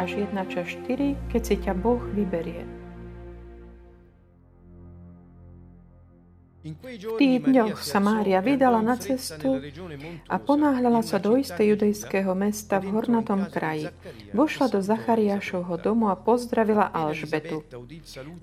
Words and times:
Lukáš 0.00 0.16
1 0.16 0.32
4, 0.88 1.28
keď 1.28 1.42
si 1.44 1.54
ťa 1.60 1.76
Boh 1.76 2.00
vyberie. 2.16 2.79
V 6.60 7.16
tých 7.16 7.40
dňoch 7.40 7.80
sa 7.80 8.04
Mária 8.04 8.44
vydala 8.44 8.84
na 8.84 8.92
cestu 9.00 9.64
a 10.28 10.36
ponáhľala 10.36 11.00
sa 11.00 11.16
do 11.16 11.40
istej 11.40 11.72
judejského 11.72 12.36
mesta 12.36 12.76
v 12.76 12.92
hornatom 12.92 13.48
kraji. 13.48 13.88
Vošla 14.36 14.68
do 14.68 14.84
Zachariášovho 14.84 15.80
domu 15.80 16.12
a 16.12 16.20
pozdravila 16.20 16.92
Alžbetu. 16.92 17.64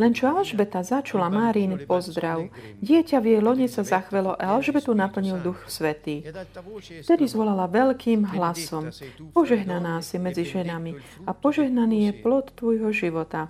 Len 0.01 0.11
čo 0.17 0.33
Alžbeta 0.33 0.81
začula 0.81 1.29
Márin 1.29 1.77
pozdrav, 1.85 2.49
dieťa 2.81 3.21
v 3.21 3.37
jej 3.37 3.41
lone 3.41 3.69
sa 3.69 3.85
zachvelo 3.85 4.33
a 4.33 4.57
Alžbetu 4.57 4.97
naplnil 4.97 5.37
duch 5.37 5.61
svetý. 5.69 6.25
Vtedy 7.05 7.29
zvolala 7.29 7.69
veľkým 7.69 8.33
hlasom, 8.33 8.89
požehnaná 9.29 10.01
si 10.01 10.17
medzi 10.17 10.41
ženami 10.41 10.97
a 11.29 11.37
požehnaný 11.37 12.09
je 12.09 12.13
plod 12.17 12.49
tvojho 12.57 12.89
života. 12.89 13.45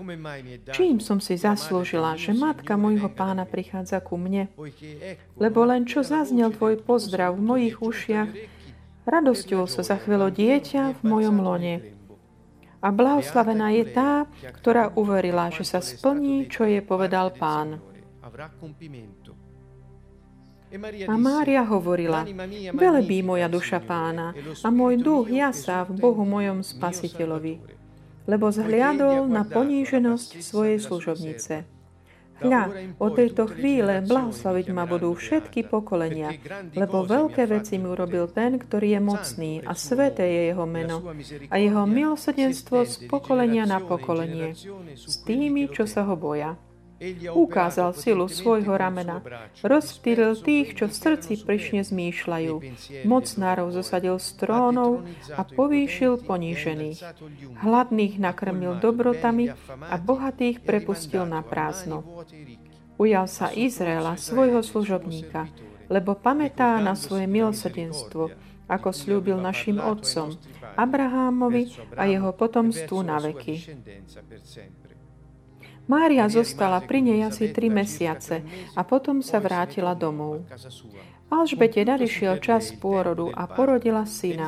Čím 0.76 1.00
som 1.00 1.24
si 1.24 1.40
zaslúžila, 1.40 2.20
že 2.20 2.36
matka 2.36 2.76
môjho 2.76 3.08
pána 3.08 3.48
prichádza 3.48 4.04
ku 4.04 4.20
mne? 4.20 4.52
Lebo 5.38 5.60
len 5.70 5.86
čo 5.86 6.02
zaznel 6.02 6.50
tvoj 6.50 6.82
pozdrav 6.82 7.38
v 7.38 7.46
mojich 7.46 7.78
ušiach, 7.78 8.32
radosťou 9.06 9.70
sa 9.70 9.86
zachvelo 9.86 10.34
dieťa 10.34 10.98
v 10.98 11.02
mojom 11.06 11.38
lone. 11.38 11.76
A 12.82 12.90
blahoslavená 12.90 13.74
je 13.78 13.86
tá, 13.90 14.26
ktorá 14.58 14.94
uverila, 14.98 15.54
že 15.54 15.66
sa 15.66 15.82
splní, 15.82 16.50
čo 16.50 16.66
je 16.66 16.82
povedal 16.82 17.34
pán. 17.34 17.82
A 21.08 21.16
Mária 21.16 21.64
hovorila, 21.64 22.28
velebí 22.76 23.24
moja 23.24 23.48
duša 23.48 23.80
pána 23.80 24.36
a 24.66 24.68
môj 24.68 25.00
duch 25.00 25.32
jasá 25.32 25.88
v 25.88 25.96
Bohu 25.96 26.28
mojom 26.28 26.60
spasiteľovi, 26.60 27.62
lebo 28.28 28.52
zhliadol 28.52 29.32
na 29.32 29.48
poníženosť 29.48 30.44
svojej 30.44 30.78
služobnice. 30.82 31.77
Hľa, 32.38 32.64
od 33.02 33.12
tejto 33.18 33.50
chvíle 33.50 34.06
blahoslaviť 34.06 34.68
ma 34.70 34.86
budú 34.86 35.18
všetky 35.18 35.66
pokolenia, 35.66 36.38
lebo 36.78 37.02
veľké 37.02 37.50
veci 37.50 37.82
mi 37.82 37.90
urobil 37.90 38.30
ten, 38.30 38.62
ktorý 38.62 38.98
je 38.98 39.02
mocný 39.02 39.54
a 39.66 39.74
sveté 39.74 40.26
je 40.26 40.42
jeho 40.54 40.66
meno 40.70 41.02
a 41.50 41.56
jeho 41.58 41.84
milosrdenstvo 41.90 42.86
z 42.86 42.96
pokolenia 43.10 43.66
na 43.66 43.82
pokolenie. 43.82 44.54
s 44.94 45.16
tými, 45.26 45.70
čo 45.74 45.90
sa 45.90 46.06
ho 46.06 46.14
boja. 46.14 46.60
Ukázal 47.34 47.94
silu 47.94 48.26
svojho 48.26 48.74
ramena, 48.74 49.22
rozptýlil 49.62 50.34
tých, 50.42 50.74
čo 50.74 50.90
v 50.90 50.98
srdci 50.98 51.46
prišne 51.46 51.86
zmýšľajú. 51.86 52.54
Mocnárov 53.06 53.70
zosadil 53.70 54.18
z 54.18 54.30
trónov 54.42 55.06
a 55.38 55.46
povýšil 55.46 56.26
ponížených. 56.26 56.98
Hladných 57.62 58.18
nakrmil 58.18 58.82
dobrotami 58.82 59.54
a 59.70 59.96
bohatých 60.02 60.66
prepustil 60.66 61.30
na 61.30 61.46
prázdno. 61.46 62.02
Ujal 62.98 63.30
sa 63.30 63.54
Izraela, 63.54 64.18
svojho 64.18 64.66
služobníka, 64.66 65.54
lebo 65.86 66.18
pamätá 66.18 66.82
na 66.82 66.98
svoje 66.98 67.30
milosrdenstvo, 67.30 68.34
ako 68.68 68.90
slúbil 68.90 69.38
našim 69.38 69.78
otcom, 69.78 70.34
Abrahámovi 70.76 71.72
a 71.94 72.10
jeho 72.10 72.34
potomstvu 72.34 72.98
na 73.06 73.18
veky. 73.22 73.56
Mária 75.88 76.28
zostala 76.28 76.84
pri 76.84 77.00
nej 77.00 77.20
asi 77.24 77.56
tri 77.56 77.72
mesiace 77.72 78.44
a 78.76 78.84
potom 78.84 79.24
sa 79.24 79.40
vrátila 79.40 79.96
domov. 79.96 80.44
Alžbete 81.28 81.84
nadišiel 81.84 82.40
čas 82.40 82.72
pôrodu 82.72 83.28
a 83.36 83.52
porodila 83.52 84.08
syna. 84.08 84.48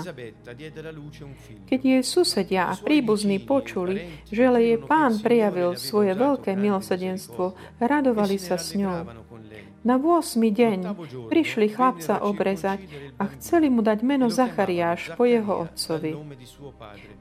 Keď 1.67 1.79
jej 1.83 2.03
susedia 2.07 2.71
a 2.71 2.73
príbuzní 2.79 3.43
počuli, 3.43 4.23
že 4.31 4.47
jej 4.47 4.79
pán 4.79 5.19
prejavil 5.19 5.75
svoje 5.75 6.15
veľké 6.15 6.55
milosedenstvo, 6.55 7.55
radovali 7.83 8.39
sa 8.39 8.55
s 8.55 8.79
ňou. 8.79 9.11
Na 9.79 9.95
8. 9.95 10.43
deň 10.43 10.79
prišli 11.31 11.71
chlapca 11.71 12.19
obrezať 12.19 12.83
a 13.15 13.31
chceli 13.37 13.71
mu 13.71 13.79
dať 13.79 14.03
meno 14.03 14.27
Zachariáš 14.27 15.15
po 15.15 15.23
jeho 15.23 15.67
otcovi. 15.71 16.19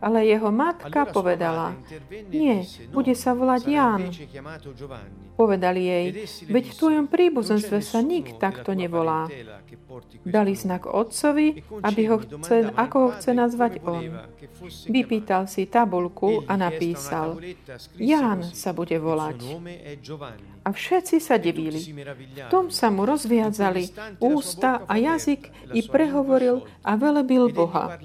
Ale 0.03 0.27
jeho 0.27 0.51
matka 0.51 1.07
povedala, 1.07 1.79
nie, 2.35 2.67
bude 2.91 3.15
sa 3.15 3.39
volať 3.39 3.63
Ján. 3.63 4.03
Povedali 5.39 5.87
jej, 5.87 6.07
veď 6.51 6.65
v 6.75 6.79
tvojom 6.79 7.07
príbuzenstve 7.07 7.79
sa 7.79 8.03
nik 8.03 8.43
takto 8.43 8.75
nevolá. 8.75 9.31
Dali 10.27 10.59
znak 10.59 10.91
otcovi, 10.91 11.63
aby 11.87 12.03
ho 12.11 12.19
chce, 12.19 12.75
ako 12.75 12.97
ho 12.99 13.09
chce 13.15 13.31
nazvať 13.39 13.73
on. 13.87 14.05
Vypýtal 14.91 15.47
si 15.47 15.71
tabulku 15.71 16.43
a 16.43 16.59
napísal, 16.59 17.39
Ján 17.95 18.43
sa 18.51 18.75
bude 18.75 18.99
volať. 18.99 19.39
A 20.69 20.77
všetci 20.77 21.17
sa 21.17 21.41
divili. 21.41 21.81
V 21.81 22.53
tom 22.53 22.69
sa 22.69 22.93
mu 22.93 23.09
rozviazali 23.09 23.89
ústa 24.21 24.85
a 24.85 25.01
jazyk 25.01 25.73
i 25.73 25.81
prehovoril 25.81 26.69
a 26.85 26.93
velebil 27.01 27.49
Boha. 27.49 27.97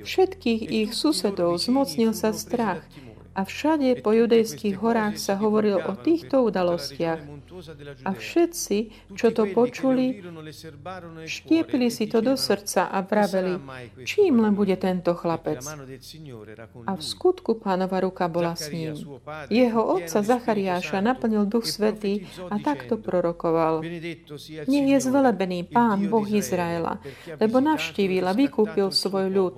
Všetkých 0.00 0.62
ich 0.64 0.96
susedov 0.96 1.60
zmocnil 1.60 2.16
sa 2.16 2.32
strach 2.32 2.80
a 3.36 3.44
všade 3.44 4.00
po 4.00 4.16
judejských 4.16 4.80
horách 4.80 5.20
sa 5.20 5.36
hovorilo 5.36 5.84
o 5.84 5.92
týchto 5.92 6.40
udalostiach. 6.40 7.20
A 8.04 8.10
všetci, 8.12 8.76
čo 9.16 9.32
to 9.32 9.48
počuli, 9.50 10.20
štiepili 11.24 11.88
si 11.88 12.04
to 12.06 12.20
do 12.20 12.36
srdca 12.36 12.92
a 12.92 13.00
vraveli, 13.00 13.56
čím 14.04 14.44
len 14.44 14.52
bude 14.52 14.76
tento 14.76 15.16
chlapec. 15.16 15.64
A 16.84 16.92
v 16.94 17.02
skutku 17.02 17.56
pánova 17.56 18.02
ruka 18.04 18.28
bola 18.28 18.52
s 18.52 18.68
ním. 18.68 18.96
Jeho 19.48 19.82
otca 19.82 20.20
Zachariáša 20.20 21.00
naplnil 21.00 21.48
duch 21.48 21.64
svetý 21.64 22.28
a 22.52 22.60
takto 22.60 23.00
prorokoval. 23.00 23.80
Nech 24.68 24.86
je 24.92 24.98
zvelebený 25.00 25.64
pán 25.68 26.12
Boh 26.12 26.26
Izraela, 26.28 27.00
lebo 27.40 27.58
navštívil 27.64 28.24
a 28.28 28.36
vykúpil 28.36 28.92
svoj 28.92 29.26
ľud 29.32 29.56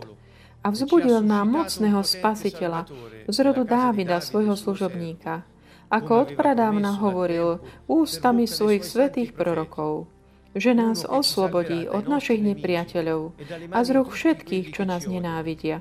a 0.62 0.74
vzbudil 0.74 1.22
nám 1.22 1.48
mocného 1.48 2.02
spasiteľa 2.02 2.90
z 3.30 3.36
rodu 3.40 3.62
Dávida, 3.62 4.18
svojho 4.18 4.58
služobníka, 4.58 5.46
ako 5.88 6.28
odpradávna 6.28 7.00
hovoril 7.00 7.64
ústami 7.88 8.44
svojich 8.44 8.84
svetých 8.84 9.30
prorokov, 9.32 10.08
že 10.52 10.76
nás 10.76 11.04
oslobodí 11.08 11.88
od 11.88 12.08
našich 12.08 12.44
nepriateľov 12.44 13.32
a 13.72 13.78
z 13.84 13.88
rúk 13.96 14.12
všetkých, 14.12 14.72
čo 14.72 14.84
nás 14.84 15.08
nenávidia. 15.08 15.80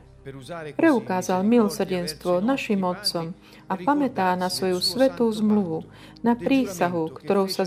Preukázal 0.75 1.47
milosrdenstvo 1.47 2.44
našim 2.44 2.84
otcom 2.84 3.31
a 3.67 3.75
pamätá 3.75 4.33
na 4.39 4.47
svoju 4.47 4.79
svetú 4.79 5.28
zmluvu, 5.28 5.83
na 6.25 6.33
prísahu, 6.33 7.13
ktorou 7.13 7.45
sa 7.47 7.63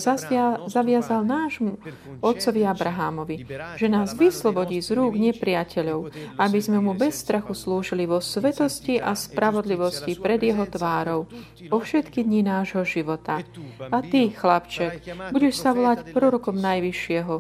zaviazal 0.67 1.23
nášmu 1.23 1.79
otcovi 2.19 2.67
Abrahámovi, 2.67 3.47
že 3.79 3.87
nás 3.87 4.13
vyslobodí 4.17 4.83
z 4.83 4.99
rúk 4.99 5.15
nepriateľov, 5.17 6.11
aby 6.37 6.59
sme 6.59 6.83
mu 6.83 6.93
bez 6.99 7.23
strachu 7.23 7.55
slúžili 7.55 8.05
vo 8.05 8.19
svetosti 8.19 8.99
a 8.99 9.15
spravodlivosti 9.15 10.19
pred 10.19 10.43
jeho 10.43 10.67
tvárou 10.67 11.31
po 11.71 11.79
všetky 11.79 12.27
dni 12.27 12.43
nášho 12.43 12.83
života. 12.83 13.45
A 13.89 13.99
ty, 14.03 14.35
chlapček, 14.35 15.05
budeš 15.31 15.63
sa 15.63 15.71
volať 15.71 16.11
prorokom 16.11 16.59
Najvyššieho, 16.59 17.35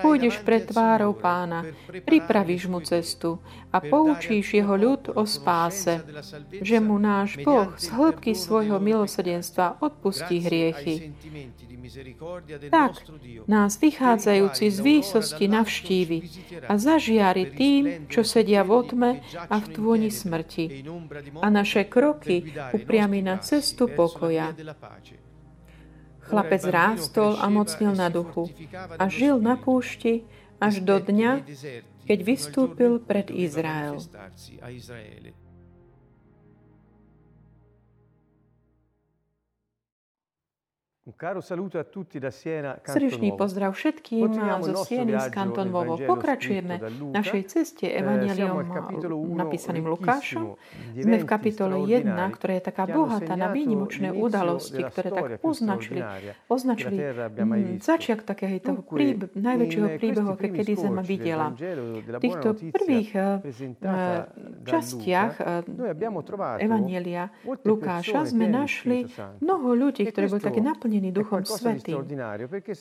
pôjdeš 0.00 0.40
pred 0.46 0.68
tvárou 0.68 1.12
pána, 1.16 1.66
pripravíš 2.06 2.70
mu 2.70 2.80
cestu 2.80 3.42
a 3.72 3.80
poučíš 3.80 4.56
jeho 4.56 4.76
ľud 4.76 5.16
o 5.16 5.24
spáse, 5.24 6.00
že 6.60 6.76
mu 6.78 7.00
náš 7.00 7.40
Boh 7.40 7.72
z 7.76 7.88
hĺbky 8.02 8.34
svojho 8.34 8.82
milosrdenstva 8.82 9.78
odpustí 9.78 10.42
hriechy. 10.42 11.14
Tak 12.70 12.92
nás 13.46 13.78
vychádzajúci 13.78 14.64
z 14.70 14.78
výsosti 14.80 15.46
navštívi 15.46 16.18
a 16.66 16.74
zažiari 16.78 17.54
tým, 17.54 18.10
čo 18.10 18.26
sedia 18.26 18.66
v 18.66 18.70
otme 18.74 19.10
a 19.50 19.56
v 19.62 19.66
tvoni 19.70 20.10
smrti. 20.10 20.82
A 21.38 21.46
naše 21.46 21.86
kroky 21.86 22.50
upriami 22.74 23.22
na 23.22 23.38
cestu 23.38 23.86
pokoja. 23.86 24.56
Chlapec 26.22 26.62
rástol 26.64 27.36
a 27.38 27.46
mocnil 27.50 27.92
na 27.98 28.08
duchu 28.08 28.48
a 28.74 29.04
žil 29.10 29.42
na 29.42 29.58
púšti 29.58 30.24
až 30.62 30.80
do 30.86 31.02
dňa, 31.02 31.42
keď 32.06 32.18
vystúpil 32.22 33.02
pred 33.02 33.28
Izrael. 33.34 33.98
Srdečný 42.86 43.34
pozdrav 43.34 43.74
všetkým 43.74 44.38
zo 44.62 44.86
Sieny 44.86 45.18
z 45.18 45.34
Kanton 45.34 45.74
Vovo. 45.74 45.98
Pokračujeme 45.98 46.78
našej 47.10 47.42
ceste 47.50 47.90
eh, 47.90 47.98
Evangelium 47.98 48.62
napísaným 49.34 49.82
Lukášom. 49.90 50.54
Sme 50.94 51.18
v 51.18 51.26
kapitole 51.26 51.90
1, 51.90 52.06
ktorá 52.06 52.54
je 52.54 52.62
taká 52.62 52.86
bohatá 52.86 53.34
na 53.34 53.50
výnimočné 53.50 54.14
udalosti, 54.14 54.78
ktoré 54.78 55.08
tak 55.10 55.26
poznačili, 55.42 56.06
označili 56.46 57.02
mm, 57.02 57.82
začiat 57.82 58.22
takého 58.22 58.62
toho 58.62 58.86
príbe, 58.86 59.26
najväčšieho 59.34 59.88
príbehu, 59.98 60.28
aké 60.38 60.54
kedy 60.54 60.72
Zem 60.78 61.02
videla. 61.02 61.50
V 61.50 62.22
týchto 62.22 62.54
prvých 62.70 63.10
eh, 63.18 63.42
eh, 63.42 64.22
častiach 64.70 65.66
Evangelia 66.62 67.26
Lukáša 67.42 68.30
sme 68.30 68.46
našli 68.46 69.10
mnoho 69.42 69.74
ľudí, 69.74 70.06
ktorí 70.06 70.30
boli 70.30 70.38
také 70.38 70.62
naplnení 70.62 70.91
naplnený 70.92 71.10
Duchom 71.12 71.42
Svetým. 71.44 72.04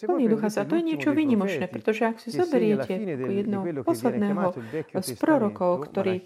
Plný 0.06 0.26
Ducha 0.28 0.50
sa 0.52 0.68
to 0.68 0.76
je 0.76 0.84
niečo 0.84 1.16
výnimočné, 1.16 1.72
pretože 1.72 2.02
ak 2.12 2.20
si 2.20 2.30
zoberiete 2.36 3.00
jedného 3.16 3.64
posledného 3.88 4.52
z 5.00 5.10
prorokov, 5.16 5.88
ktorý 5.88 6.20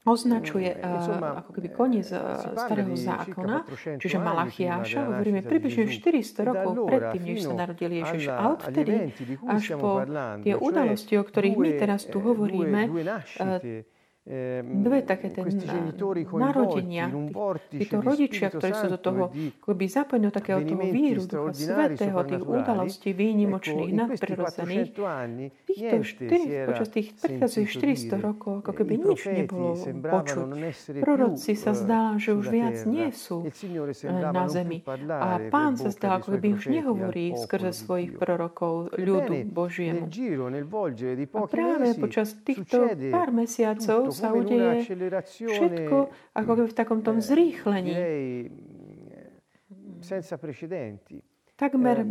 označuje 0.00 0.80
uh, 0.80 1.44
ako 1.44 1.60
keby 1.60 1.68
koniec 1.76 2.08
uh, 2.08 2.56
starého 2.56 2.96
zákona, 2.96 3.68
čiže 4.00 4.16
Malachiáša, 4.16 5.12
hovoríme 5.12 5.44
približne 5.44 5.92
400 5.92 6.40
rokov 6.40 6.88
predtým, 6.88 7.22
než 7.28 7.38
sa 7.44 7.52
narodil 7.52 7.90
Ježiš. 8.00 8.32
A 8.32 8.56
odtedy 8.56 9.12
až 9.44 9.64
po 9.76 10.00
tie 10.40 10.56
udalosti, 10.56 11.20
o 11.20 11.24
ktorých 11.24 11.56
my 11.60 11.70
teraz 11.76 12.08
tu 12.08 12.16
hovoríme, 12.16 12.88
uh, 12.88 13.84
dve 14.60 15.00
také 15.00 15.32
ten 15.32 15.48
narodenia, 16.28 17.08
títo 17.72 18.04
rodičia, 18.04 18.52
ktorí 18.52 18.72
sú 18.76 18.86
do 18.92 19.00
toho 19.00 19.22
akoby 19.64 19.84
zapojení 19.88 20.28
do 20.28 20.34
takého 20.36 20.60
toho 20.60 20.84
víru, 20.92 21.24
Ducha 21.24 21.56
Svetého, 21.56 22.20
tých 22.28 22.44
udalostí 22.44 23.10
výnimočných, 23.16 23.90
nadprirodzených, 23.96 24.92
týchto 25.64 25.96
štyri, 26.04 26.68
počas 26.68 26.88
tých 26.92 27.08
predchádzajúcich 27.16 27.72
400 28.12 28.20
rokov, 28.20 28.52
ako 28.60 28.72
keby 28.76 28.92
nič 29.00 29.20
nebolo 29.24 29.72
počuť. 29.88 30.46
Proroci 31.00 31.52
sa 31.56 31.72
zdá, 31.72 32.20
že 32.20 32.36
už 32.36 32.44
viac 32.52 32.76
nie 32.84 33.08
sú 33.16 33.48
na 34.04 34.44
zemi. 34.52 34.84
A 35.08 35.40
pán 35.48 35.80
sa 35.80 35.88
zdá, 35.88 36.20
ako 36.20 36.36
keby 36.36 36.60
už 36.60 36.68
nehovorí 36.68 37.40
skrze 37.40 37.72
svojich 37.72 38.20
prorokov 38.20 38.92
ľudu 39.00 39.48
Božiemu. 39.48 40.12
A 41.32 41.40
práve 41.48 41.96
počas 41.96 42.36
týchto 42.36 42.84
pár 43.08 43.32
mesiacov 43.32 44.09
sa 44.10 44.34
udeje 44.34 44.86
všetko 45.30 45.98
ako 46.34 46.50
v 46.66 46.74
takom 46.74 47.00
tom 47.00 47.22
zrýchlení. 47.22 47.94
Senza 50.00 50.40
precedenti 50.40 51.29
takmer 51.60 52.08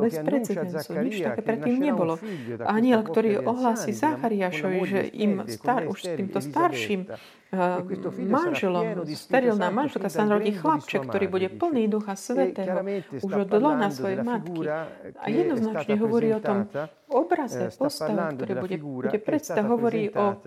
bez 0.00 0.16
precedensu. 0.24 0.90
Nič 1.04 1.20
také 1.20 1.40
predtým 1.44 1.76
nebolo. 1.76 2.16
Aniel, 2.64 3.04
ktorý 3.04 3.44
ohlási 3.44 3.92
Zachariášovi, 3.92 4.80
že 4.88 5.00
im 5.12 5.44
star, 5.44 5.84
už 5.84 5.98
s 6.00 6.08
týmto 6.16 6.40
starším 6.40 7.04
uh, 7.04 7.84
manželom, 8.16 9.04
sterilná 9.12 9.68
manželka 9.68 10.08
sa 10.08 10.24
narodí 10.24 10.56
chlapček, 10.56 11.04
ktorý 11.04 11.26
bude 11.28 11.48
plný 11.52 11.92
Ducha 11.92 12.16
Svetého 12.16 12.80
už 13.20 13.32
od 13.44 13.50
lona 13.60 13.92
svojej 13.92 14.24
matky. 14.24 14.64
A 15.20 15.26
jednoznačne 15.28 15.94
hovorí 16.00 16.32
o 16.32 16.40
tom 16.40 16.72
obraze, 17.12 17.68
eh, 17.68 17.76
postav, 17.76 18.34
ktorý 18.34 18.52
bude, 18.56 18.76
bude 18.80 19.18
predstav, 19.20 19.68
hovorí 19.68 20.08
o 20.10 20.40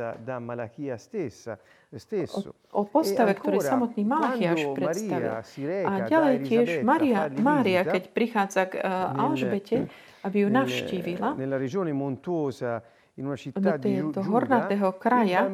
stesso. 1.97 2.53
O, 2.69 2.81
o 2.81 2.83
postave, 2.86 3.33
ktorý 3.33 3.57
samotný 3.63 4.06
Malachiaš 4.06 4.62
predstavil. 4.77 5.41
A 5.89 5.94
ďalej 6.06 6.36
tiež 6.45 6.68
Maria, 6.86 7.25
Mária, 7.33 7.81
keď 7.81 8.03
prichádza 8.13 8.69
k 8.69 8.77
uh, 8.77 9.18
Alžbete, 9.18 9.89
aby 10.21 10.38
ju 10.45 10.50
navštívila, 10.53 11.33
nella 11.39 11.57
regione 11.57 11.95
montuosa 11.95 12.83
in 13.19 13.25
una 13.27 13.36
città 13.36 13.75
do 13.75 14.21
hornatého 14.24 14.95
kraja, 14.95 15.51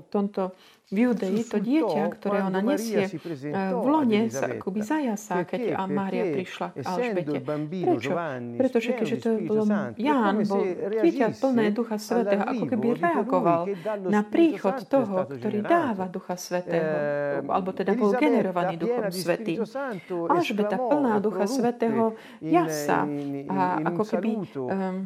v 0.00 0.08
tomto 0.08 0.56
v 0.88 0.96
Judei 1.04 1.44
to 1.44 1.60
dieťa, 1.60 2.16
ktoré 2.16 2.48
ona 2.48 2.64
nesie 2.64 3.12
v 3.52 3.84
lone, 3.84 4.32
sa 4.32 4.56
akoby 4.56 4.80
zajasá, 4.80 5.44
keď 5.44 5.76
a 5.76 5.84
Mária 5.84 6.32
prišla 6.32 6.66
k 6.72 6.76
Alžbete. 6.80 7.38
Prečo? 7.68 8.10
Pretože 8.56 8.90
keďže 8.96 9.16
to 9.20 9.30
bolo 9.44 9.68
Ján, 10.00 10.48
bol 10.48 10.64
dieťa 11.04 11.36
plné 11.36 11.76
Ducha 11.76 12.00
Svetého, 12.00 12.40
ako 12.40 12.64
keby 12.72 12.86
reagoval 13.04 13.68
na 14.08 14.24
príchod 14.24 14.80
toho, 14.88 15.28
ktorý 15.28 15.60
dáva 15.60 16.08
Ducha 16.08 16.40
Svetého, 16.40 16.88
alebo 17.52 17.76
teda 17.76 17.92
bol 17.92 18.16
generovaný 18.16 18.80
Duchom 18.80 19.12
Svetým. 19.12 19.68
Alžbeta 20.08 20.80
plná 20.80 21.20
Ducha 21.20 21.44
Svetého 21.44 22.16
jasa 22.40 23.04
a 23.52 23.84
ako 23.92 24.02
keby 24.08 24.30
um, 24.56 25.04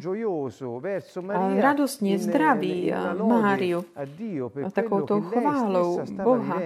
radostne 1.58 2.22
zdraví 2.22 2.94
Máriu 3.18 3.82
takouto 4.70 5.18
chválou 5.26 5.71
chválou 5.72 6.04
Boha. 6.04 6.56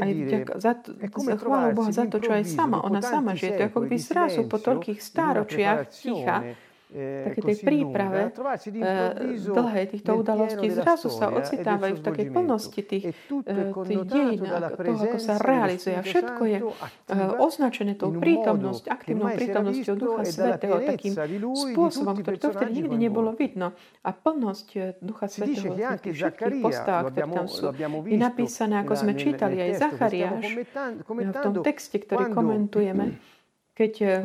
Aj 0.00 0.12
vďaka, 0.14 0.52
za, 0.62 0.72
za 1.18 1.34
chválu 1.36 1.68
Boha 1.74 1.90
za 1.90 2.04
to, 2.06 2.22
čo 2.22 2.30
aj 2.30 2.44
sama, 2.46 2.78
ona 2.86 3.02
sama 3.02 3.34
žije. 3.34 3.58
To 3.58 3.62
je 3.62 3.68
ako 3.68 3.80
by 3.90 3.96
zrazu 3.98 4.40
po 4.46 4.56
toľkých 4.62 5.00
stáročiach 5.02 5.90
ticha, 5.90 6.36
Eh, 6.40 6.69
také 6.90 7.40
tej 7.54 7.56
príprave 7.62 8.34
eh, 8.34 9.38
dlhej 9.38 9.86
týchto 9.94 10.10
udalostí 10.18 10.66
zrazu 10.74 11.06
sa 11.06 11.30
ocitávajú 11.30 11.94
v 11.98 12.02
takej 12.02 12.26
plnosti 12.34 12.80
tých, 12.82 13.04
eh, 13.14 13.70
tých 13.70 14.02
dejín 14.10 14.42
toho, 14.42 14.98
ako 14.98 15.18
sa 15.22 15.34
realizuje. 15.38 15.94
A 15.94 16.02
všetko 16.02 16.42
je 16.50 16.58
označené 17.38 17.94
tou 17.94 18.10
prítomnosť, 18.10 18.90
aktívnou 18.90 19.30
prítomnosťou 19.30 19.94
Ducha 19.94 20.22
Svetého 20.26 20.76
takým 20.82 21.14
spôsobom, 21.54 22.14
ktorý 22.18 22.36
to 22.42 22.50
vtedy 22.58 22.72
nikdy 22.82 22.96
nebolo 22.98 23.30
vidno. 23.38 23.70
A 24.02 24.10
plnosť 24.10 24.98
Ducha 24.98 25.30
Svetého 25.30 25.78
v 25.78 26.02
tých 26.02 26.16
všetkých 26.18 26.58
postavách, 26.58 27.14
ktoré 27.14 27.26
tam 27.30 27.46
sú, 27.46 27.70
je 28.06 28.18
napísané, 28.18 28.82
ako 28.82 28.92
sme 28.98 29.12
čítali 29.14 29.62
aj 29.62 29.70
Zachariáš. 29.78 30.44
v 31.06 31.38
tom 31.38 31.54
texte, 31.62 32.02
ktorý 32.02 32.34
komentujeme 32.34 33.20
keď, 33.80 33.92
eh, 34.04 34.20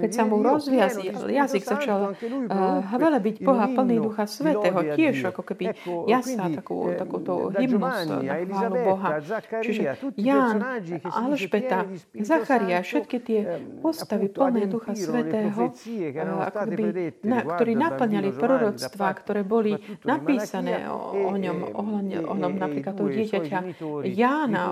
keď 0.00 0.12
sa 0.16 0.24
mu 0.24 0.40
rozviazil 0.40 1.12
jazyk, 1.28 1.62
začal 1.68 2.16
uh, 2.16 2.80
velebiť 2.96 3.44
Boha 3.44 3.68
plný 3.68 4.00
Ducha 4.00 4.24
Svetého, 4.24 4.78
tiež 4.96 5.28
ako 5.28 5.42
keby 5.44 5.76
jasná 6.08 6.48
takú, 6.48 6.96
takúto 6.96 7.52
hymnus 7.52 8.08
na 8.08 8.40
chválu 8.40 8.76
Boha. 8.88 9.20
Čiže 9.60 10.00
Ján, 10.16 10.64
Alžbeta, 11.04 11.84
Zacharia, 12.24 12.80
všetky 12.80 13.16
tie 13.20 13.40
postavy 13.84 14.32
plné 14.32 14.64
Ducha 14.64 14.96
Svetého, 14.96 15.68
uh, 15.68 16.48
ako 16.48 16.58
keby, 16.72 16.84
na, 17.28 17.44
ktorí 17.44 17.72
naplňali 17.76 18.28
proroctvá, 18.32 19.08
ktoré 19.20 19.44
boli 19.44 19.76
napísané 20.08 20.88
o, 20.88 21.28
o 21.28 21.36
ňom, 21.36 21.58
o 21.76 22.32
ňom 22.32 22.52
napríklad 22.56 22.96
toho 22.96 23.12
dieťaťa 23.12 23.58
Jána, 24.08 24.64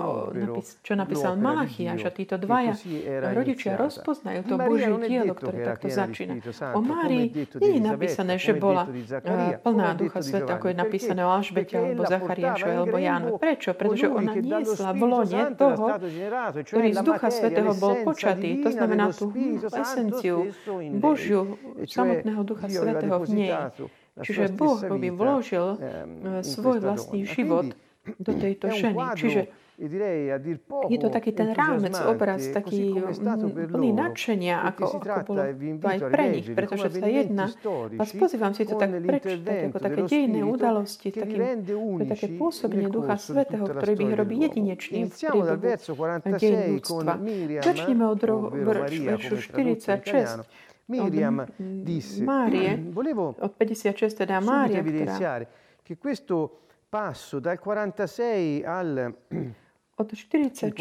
čo 0.81 0.93
napísal 0.97 1.37
Malachiaš 1.37 2.09
a 2.09 2.11
títo 2.11 2.41
dvaja 2.41 2.86
rodičia 3.33 3.75
rozpoznajú 3.77 4.39
to 4.47 4.55
Božie 4.55 4.91
dielo, 5.07 5.33
ktoré 5.35 5.57
takto 5.63 5.87
začína. 5.91 6.39
O 6.73 6.81
Márii 6.81 7.33
nie 7.59 7.71
je 7.77 7.81
napísané, 7.81 8.39
že 8.39 8.55
bola 8.57 8.87
eh, 8.87 9.57
plná 9.59 9.97
Ducha 9.97 10.19
Sveta, 10.23 10.57
ako 10.57 10.71
je 10.71 10.75
napísané 10.75 11.21
o 11.23 11.31
Alžbete 11.31 11.75
alebo 11.77 12.03
Zachariášovi 12.07 12.75
alebo 12.75 12.97
Jánu. 12.97 13.27
Prečo? 13.37 13.69
Pretože 13.75 14.07
ona 14.09 14.33
niesla 14.37 14.89
v 14.95 15.03
lone 15.03 15.41
toho, 15.55 15.85
ktorý 16.63 16.89
z 16.93 16.99
Ducha 17.03 17.29
Svetého 17.29 17.71
bol 17.77 17.93
počatý. 18.07 18.63
To 18.63 18.69
znamená 18.73 19.11
tú 19.13 19.31
esenciu 19.71 20.51
Božiu, 20.97 21.59
samotného 21.85 22.41
Ducha 22.47 22.67
Svetého 22.71 23.17
v 23.23 23.29
nej. 23.33 23.53
Čiže 24.17 24.49
Boh 24.57 24.81
by 24.81 25.09
vložil 25.13 25.77
eh, 25.77 26.41
svoj 26.41 26.81
vlastný 26.81 27.27
život 27.27 27.77
do 28.17 28.31
tejto 28.33 28.71
ženy. 28.71 28.97
Čiže 29.19 29.41
je 29.77 30.97
to 30.97 31.09
taký 31.13 31.37
ten 31.37 31.53
rámec, 31.53 31.93
obraz, 32.01 32.41
taký 32.49 32.97
plný 33.69 33.93
nadšenia, 33.93 34.65
ako, 34.73 34.97
ako 34.97 35.19
bolo 35.29 35.41
aj 35.85 35.99
pre 36.09 36.25
nich, 36.33 36.49
pretože 36.49 36.97
sa 36.97 37.05
jedna, 37.05 37.45
vás 37.93 38.11
pozývam 38.17 38.57
si 38.57 38.65
to 38.65 38.73
tak 38.73 38.89
prečítať, 38.89 39.69
ako 39.69 39.77
také 39.77 40.01
dejné 40.09 40.41
udalosti, 40.41 41.13
také, 41.13 41.61
také 42.09 42.27
pôsobenie 42.41 42.89
Ducha 42.89 43.21
Svetého, 43.21 43.69
ktorý 43.69 43.93
by 44.01 44.05
robí 44.17 44.35
jedinečným 44.49 45.13
v 45.13 45.15
príbehu 45.15 45.61
dejin 46.41 46.61
ľudstva. 46.81 47.13
Začneme 47.61 48.03
od 48.09 48.21
veršu 48.97 49.35
46. 49.45 50.41
Miriam 50.87 51.43
disse, 51.59 52.23
Márie, 52.23 52.79
od 53.45 53.51
56 53.59 54.23
teda 54.25 54.39
Mária, 54.41 54.81
ktorá 54.81 55.45
che 55.87 55.95
questo 55.95 56.67
passo 56.89 57.39
dal 57.39 57.59
46 57.59 58.63
al 58.65 59.15
od 59.97 60.07
46 60.13 60.77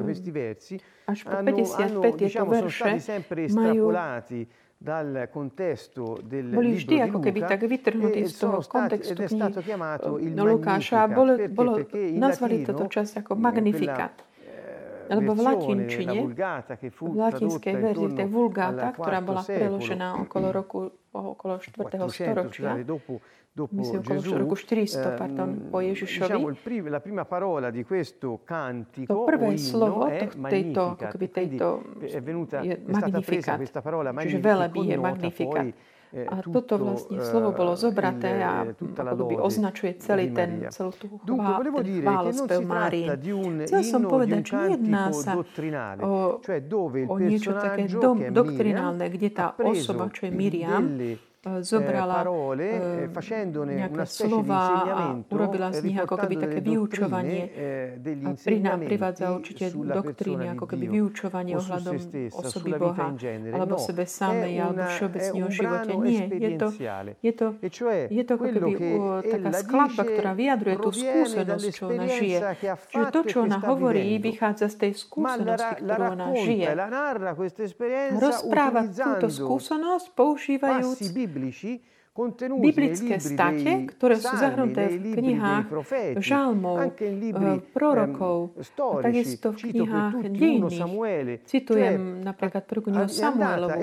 questi 0.00 0.30
versi 0.32 0.76
až 1.04 1.24
po 1.24 1.36
55 1.44 2.16
tieto 2.16 2.44
verše 2.48 2.90
majú 3.52 3.92
dal 4.78 5.26
contesto 5.34 6.22
del 6.22 6.54
boli 6.54 6.78
vždy 6.78 7.10
ako 7.10 7.18
keby 7.18 7.40
tak 7.44 7.66
vytrhnutí 7.66 8.22
z 8.30 8.34
toho 8.38 8.62
kontextu 8.62 9.26
knihy 9.26 10.38
Lukáša. 10.38 11.02
A 11.02 11.06
bolo, 11.10 11.34
bolo, 11.50 11.82
nazvali 12.14 12.62
toto 12.62 12.86
čas 12.86 13.10
ako 13.18 13.34
magnifikát. 13.34 14.14
Lebo 15.08 15.32
v 15.32 15.40
versione, 15.40 15.42
la 15.42 15.52
latinčine, 15.56 16.18
v 16.94 17.16
latinskej 17.16 17.74
verzii, 17.80 18.12
al 18.60 18.92
ktorá 18.92 19.18
bola 19.24 19.42
preložená 19.42 20.08
okolo 20.20 20.46
roku 20.52 20.78
okolo 21.12 21.58
4. 21.58 21.82
400, 21.82 22.08
storočia, 22.08 22.84
dopo, 22.84 23.20
dopo 23.52 23.74
myslím 23.74 24.00
okolo 24.00 24.20
Gesù, 24.20 24.36
roku 24.36 24.54
400, 24.54 25.14
pardon, 25.16 25.48
ehm, 25.48 25.70
po 25.70 25.80
Ježišovi, 25.80 26.26
diciamo, 26.28 26.48
il 26.48 26.56
prim- 26.62 26.88
la 26.88 27.00
prima 27.00 27.24
parola 27.24 27.70
di 27.70 27.84
questo 27.84 28.40
cantico 28.44 29.14
to 29.14 29.24
prvé 29.24 29.56
slovo 29.56 30.06
to, 30.06 30.08
tejto, 30.08 30.28
ako 30.28 30.38
Magnificat. 30.38 31.10
keby 31.12 31.26
Quindi 31.28 31.56
tejto, 31.56 31.66
je 32.00 32.20
questa 33.56 33.80
parola 33.82 34.12
čiže 34.12 34.38
velebí 34.38 34.80
je 34.86 34.94
connota 34.96 35.08
Magnificat. 35.08 35.64
poi 35.64 35.74
A 36.08 36.40
tutto, 36.40 36.64
toto 36.64 36.74
vlastne 36.80 37.20
eh, 37.20 37.24
slovo 37.24 37.52
bolo 37.52 37.76
zobraté 37.76 38.32
il- 38.32 38.40
a 38.40 38.52
tutta 38.72 39.04
la 39.04 39.12
ako 39.12 39.28
keby 39.28 39.34
lode 39.36 39.44
označuje 39.44 39.92
celý 40.00 40.32
ten, 40.32 40.50
celú 40.72 40.90
tú 40.96 41.04
chvá, 41.36 41.60
ten 41.60 42.00
chválospev 42.00 42.60
Márie. 42.64 43.06
Chcel 43.68 43.82
som 43.84 44.02
povedať, 44.08 44.40
že 44.40 44.54
cantico 44.56 45.12
sa 45.12 45.32
o, 46.00 46.40
o 47.04 47.16
niečo 47.20 47.52
také 47.52 47.84
è 47.84 48.30
doktrinálne, 48.32 49.04
kde 49.12 49.28
tá 49.28 49.52
osoba, 49.60 50.08
čo 50.08 50.26
je 50.26 50.32
Miriam, 50.32 50.96
zobrala 51.64 52.20
eh, 52.20 52.28
eh, 52.28 52.64
eh, 52.68 53.08
facendone 53.08 53.72
nejaké 53.80 54.04
slova 54.04 54.60
a 54.84 55.04
urobila 55.32 55.72
z 55.72 55.80
eh, 55.80 55.84
nich 55.88 55.98
ako 55.98 56.14
keby 56.14 56.34
také 56.36 56.58
vyučovanie 56.60 57.40
eh, 57.48 58.26
a 58.26 58.30
prina, 58.36 58.72
privádza 58.76 59.24
určite 59.32 59.64
doktríny, 59.72 60.46
ako 60.52 60.64
keby 60.68 60.84
vyučovanie 60.92 61.54
ohľadom 61.56 61.94
osoby 62.32 62.70
Boha, 62.76 63.04
alebo 63.52 63.76
No, 63.78 63.86
sebe 63.86 64.04
samej, 64.04 64.54
alebo 64.58 64.82
všeobecne 64.90 65.38
o 65.44 65.50
živote. 65.50 65.92
Nie, 66.02 66.22
je 66.28 66.50
to, 66.58 66.68
je 67.22 67.32
to, 67.32 67.46
E 68.08 68.14
je 68.14 68.24
to 68.26 68.32
ako 68.34 68.44
keby 68.48 68.72
taká 69.28 69.50
skladba, 69.54 70.02
ktorá 70.02 70.32
vyjadruje 70.34 70.76
tú 70.78 70.90
skúsenosť, 70.90 71.64
čo 71.70 71.82
ona 71.90 72.06
žije. 72.06 72.38
Čiže 72.90 73.06
to, 73.12 73.20
e 73.22 73.28
čo 73.28 73.38
ona 73.44 73.58
hovorí, 73.60 74.18
vychádza 74.18 74.66
z 74.72 74.76
tej 74.88 74.92
skúsenosti, 74.98 75.74
ktorú 75.84 76.02
ona 76.14 76.26
žije. 76.34 76.66
rozpráva 78.18 78.80
túto 78.88 79.28
skúsenosť, 79.28 80.06
používajúc 80.16 80.98
negligir 81.38 81.80
biblické 82.58 83.16
state, 83.22 83.94
ktoré 83.94 84.18
sú 84.18 84.34
nei 84.34 84.98
v 84.98 85.06
knihách 85.14 85.66
žalmov, 86.18 86.76
eh, 86.98 87.62
prorokov, 87.70 88.58
ehm, 88.58 88.98
a 88.98 89.02
takisto 89.06 89.54
v 89.54 89.56
knihách. 89.70 90.12
Samuele, 90.68 91.34
Citujem 91.46 92.22
napríklad 92.26 92.62
prvú 92.66 92.90
knihu 92.90 93.08
Samuelovu. 93.08 93.80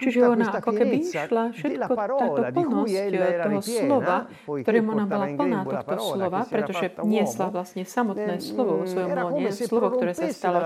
Čiže 0.00 0.18
ona 0.24 0.44
ako 0.50 0.70
keby 0.72 0.96
išla 1.04 1.42
všetko 1.54 1.92
táto 1.94 2.40
plnosť 2.50 2.96
toho 3.44 3.60
slova, 3.60 4.16
ktorým 4.46 4.86
ona 4.88 5.04
bola 5.04 5.26
plná 5.36 5.60
tohto 5.68 5.96
slova, 6.16 6.40
pretože 6.48 6.86
niesla 7.04 7.46
vlastne 7.52 7.84
samotné 7.84 8.40
slovo 8.40 8.82
vo 8.82 8.84
svojom 8.88 9.10
lone, 9.12 9.50
slovo, 9.52 9.86
ktoré 9.96 10.12
sa 10.16 10.26
stalo 10.32 10.58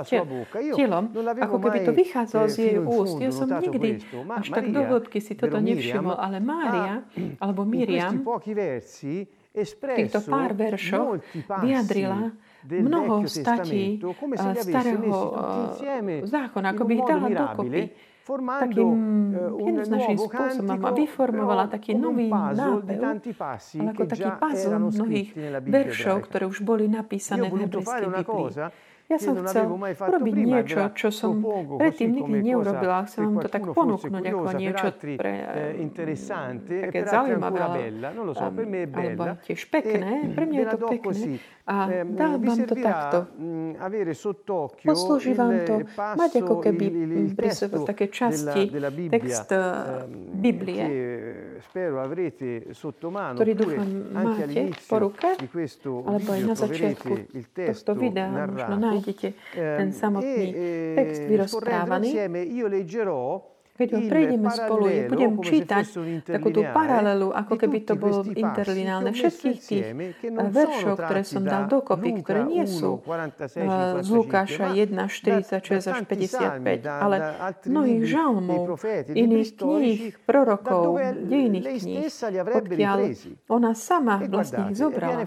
telom, 0.54 1.04
ako 1.14 1.56
keby 1.58 1.78
to 1.82 1.92
mai, 1.92 2.00
vychádzalo 2.04 2.46
eh, 2.46 2.52
z 2.52 2.56
jej 2.58 2.76
úst. 2.78 3.16
Ja 3.18 3.30
som 3.32 3.48
nikdy 3.48 3.88
až 4.28 4.46
tak 4.52 4.64
do 4.70 4.80
hĺbky 4.84 5.18
si 5.18 5.32
toto 5.34 5.58
nevšimol, 5.58 6.16
ale 6.16 6.38
Mária, 6.38 6.83
ha 6.84 6.94
alebo 7.44 7.64
Miriam, 7.64 8.20
týchto 9.54 10.18
pár 10.26 10.50
veršoch 10.52 11.22
vyjadrila 11.62 12.34
mnoho 12.66 13.22
statí 13.28 14.02
eh, 14.02 14.54
starého 14.58 15.14
zákona, 16.26 16.66
ako 16.74 16.82
by 16.82 16.92
ich 16.92 17.04
dala 17.06 17.28
dokopy 17.30 17.80
takým 18.24 18.98
eh, 19.30 19.68
jednoznačným 19.68 20.18
spôsobom 20.18 20.78
a 20.80 20.90
vyformovala 20.90 21.64
taký 21.70 21.92
nový 21.94 22.32
nápev, 22.32 22.98
ale 23.78 23.90
ako 23.94 24.02
taký 24.08 24.30
puzzle 24.40 24.76
mnohých 24.80 25.30
veršov, 25.62 26.16
ktoré 26.26 26.44
už 26.48 26.64
boli 26.64 26.88
napísané 26.88 27.52
v 27.52 27.68
hebrejskej 27.68 28.08
Biblii. 28.10 28.48
Ja 29.04 29.20
som 29.20 29.36
chcel 29.44 29.68
urobiť 29.68 30.34
niečo, 30.34 30.80
čo 30.96 31.08
som 31.12 31.44
predtým 31.76 32.10
nikdy 32.16 32.52
neurobila. 32.52 33.04
Chcem 33.04 33.28
vám 33.28 33.36
to 33.44 33.48
tak 33.52 33.64
ponúknuť 33.68 34.22
ako 34.24 34.50
niečo 34.56 34.88
pre, 35.20 35.34
eh, 35.44 35.72
interessante 35.76 36.72
e 36.72 36.84
také 36.88 37.04
zaujímavé, 37.04 37.92
è 37.92 38.88
alebo 38.88 39.22
tiež 39.44 39.60
pekné. 39.68 40.32
Pre 40.32 40.44
mňa 40.48 40.58
je 40.58 40.66
to 40.72 40.78
pekné. 40.88 41.20
A 41.64 41.74
Eh, 41.88 42.04
dal 42.04 42.36
vi 42.36 42.46
vám 42.48 42.60
to 42.68 42.76
takto. 42.76 43.18
Poslúži 44.84 45.32
vám 45.32 45.64
to 45.64 45.74
mať 45.96 46.32
ako 46.44 46.54
keby 46.60 46.86
pri 47.32 47.48
sebe 47.56 47.88
také 47.88 48.12
časti, 48.12 48.68
text 49.08 49.48
eh, 49.48 50.04
Biblie, 50.36 50.84
che 50.84 51.56
eh, 51.56 51.60
spero 51.64 52.04
avrete 52.04 52.76
sotto 52.76 53.08
mano 53.08 53.40
ktorý 53.40 53.52
dúfam 53.56 53.88
anche 54.12 54.44
máte 54.44 54.44
po 54.44 54.44
all'inizio 54.44 54.98
ruke, 55.00 55.28
di 55.40 55.48
questo 55.48 56.04
alebo 56.04 56.28
aj 56.36 56.40
video 56.40 56.52
na 56.52 56.54
začiatku 56.54 57.12
tohto 57.50 57.92
videa 57.96 58.28
možno 58.28 58.74
narrato 58.76 58.93
nájdete 58.94 59.28
ten 59.54 59.88
Ehm, 59.88 59.92
samotný 59.92 60.46
e, 60.50 60.56
eh, 60.56 60.94
text 60.94 61.20
scorrendo 61.20 61.30
vyrozprávaný. 61.30 62.06
insieme 62.08 62.40
io 62.42 62.66
leggerò 62.68 63.53
Keď 63.74 63.88
ho 63.90 64.00
prejdeme 64.06 64.46
spolu, 64.54 64.86
ja 64.86 65.10
parallelo, 65.10 65.10
budem 65.10 65.32
čítať 65.42 65.84
takú 66.30 66.54
tú 66.54 66.62
paralelu, 66.62 67.34
ako 67.34 67.54
keby 67.58 67.82
to 67.82 67.98
bolo 67.98 68.22
interlineálne 68.22 69.10
všetkých 69.10 69.58
tých 69.58 69.86
eh, 69.90 70.14
sono 70.30 70.46
veršov, 70.54 70.94
ktoré 70.94 71.22
som 71.26 71.42
da 71.42 71.50
dal 71.58 71.64
dokopy, 71.66 72.22
ktoré 72.22 72.46
nie 72.46 72.62
1, 72.62 72.70
sú 72.70 73.02
46, 73.02 73.58
eh, 73.58 73.98
z 73.98 74.06
55, 74.06 74.14
Lukáša 74.14 74.62
ma 74.62 74.78
1, 74.78 74.94
da- 74.94 75.10
46 75.10 75.58
až 75.58 75.66
da 75.66 75.90
tanti 75.90 76.16
55, 76.22 76.38
salmi, 76.38 76.74
da- 76.78 77.02
ale 77.02 77.16
mnohých 77.66 78.02
žalmov, 78.06 78.64
iných 79.10 79.50
kníh, 79.58 80.00
prorokov, 80.22 80.82
dejných 81.26 81.66
kníh, 81.66 82.06
odkiaľ 82.46 82.98
ona 83.50 83.74
sama 83.74 84.22
vlastne 84.22 84.70
ich 84.70 84.78
zobrala. 84.78 85.26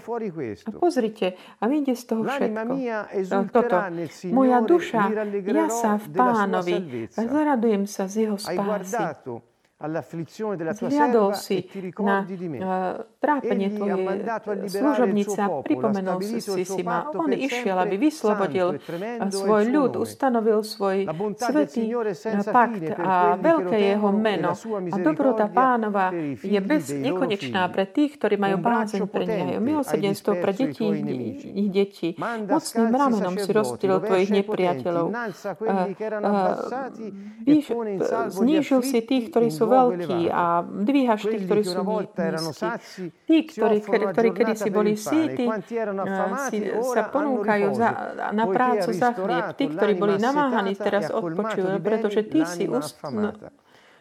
A 0.64 0.70
pozrite, 0.72 1.36
a 1.60 1.68
vyjde 1.68 2.00
z 2.00 2.04
toho 2.08 2.24
všetko. 2.24 2.72
Toto. 3.52 3.76
Moja 4.32 4.64
duša 4.64 5.02
rallegrerò 5.12 5.68
jasa 5.68 6.00
v 6.00 6.06
pánovi, 6.16 6.76
zaradujem 7.12 7.84
sa 7.84 8.08
z 8.08 8.24
jeho 8.24 8.37
Hai 8.46 8.56
guardato 8.56 9.44
serva 9.78 11.38
si 11.38 11.70
e 11.70 11.94
na 12.02 12.26
uh, 12.26 13.06
trápenie 13.22 13.70
tvojej 13.78 14.18
služobnice 14.74 15.38
a 15.38 15.62
pripomenul 15.62 16.18
si 16.26 16.42
suo 16.42 16.58
si 16.58 16.82
ma. 16.82 17.06
On 17.14 17.30
išiel, 17.30 17.78
aby 17.78 18.02
vyslobodil 18.02 18.74
e 18.74 18.82
è 18.82 19.22
il 19.22 19.30
svoj 19.30 19.70
ľud, 19.70 20.02
ustanovil 20.02 20.66
svoj 20.66 21.06
svetý 21.38 21.94
senza 22.18 22.50
pakt 22.50 22.90
a 22.98 23.38
veľké 23.38 23.78
jeho 23.94 24.10
e 24.10 24.18
meno. 24.18 24.58
A 24.90 24.98
dobrota 24.98 25.46
pánova 25.46 26.10
je 26.42 26.58
bez 26.58 26.90
nekonečná 26.90 27.70
pre 27.70 27.86
tých, 27.86 28.18
ktorí 28.18 28.42
majú 28.42 28.58
bázeň 28.58 29.06
pre 29.06 29.30
neho. 29.30 29.62
Milosrdenstvo 29.62 30.42
pre 30.42 30.58
deti 30.58 30.90
ich. 30.90 32.18
Manda 32.18 32.58
Mocným 32.58 32.90
ramenom 32.90 33.38
si 33.38 33.50
rozptýlil 33.54 34.02
tvojich 34.02 34.30
nepriateľov. 34.42 35.14
Eh, 35.14 35.94
eh, 37.46 37.46
e 37.46 37.62
znížil 38.34 38.82
si 38.82 39.06
tých, 39.06 39.30
ktorí 39.30 39.54
sú 39.54 39.67
elevato. 39.68 40.32
a 40.32 40.44
dvíhaš 40.64 41.22
tých, 41.28 41.44
ktorí 41.44 41.62
sú 41.68 41.74
sazi 42.56 43.12
Tí, 43.28 43.38
ktorí, 43.44 43.78
ktorí 43.84 44.30
kedy 44.32 44.54
giornata 44.54 44.64
si 44.64 44.70
per 44.72 44.78
boli 44.80 44.94
síti, 44.96 45.44
eh, 45.44 46.36
si, 46.48 46.58
sa 46.96 47.04
ponúkajú 47.12 47.68
za, 47.76 47.90
na 48.32 48.46
prácu 48.48 48.90
za 48.96 49.10
chlieb. 49.12 49.46
Tí, 49.60 49.66
ktorí 49.68 49.94
boli 50.00 50.16
namáhaní, 50.16 50.74
teraz 50.80 51.12
e 51.12 51.14
colmato 51.14 51.28
odpočujú, 51.28 51.76
pretože 51.84 52.22
ty 52.24 52.42
si 52.48 52.64
ust, 52.72 52.96
no. 53.12 53.36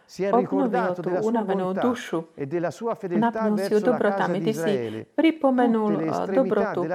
Si 0.07 0.23
è 0.23 0.31
ricordato 0.31 1.03
della 1.03 1.21
sua 1.21 1.73
dušu. 1.75 2.27
e 2.35 2.47
della 2.47 2.71
sua 2.71 2.95
ju 2.95 3.55
verso 3.55 3.75
la 3.75 3.81
casa 3.81 3.91
dobrotami. 3.91 4.39
di 4.39 4.51
Israele. 4.51 5.07
pripomenul 5.15 5.99
dobrotu 6.31 6.87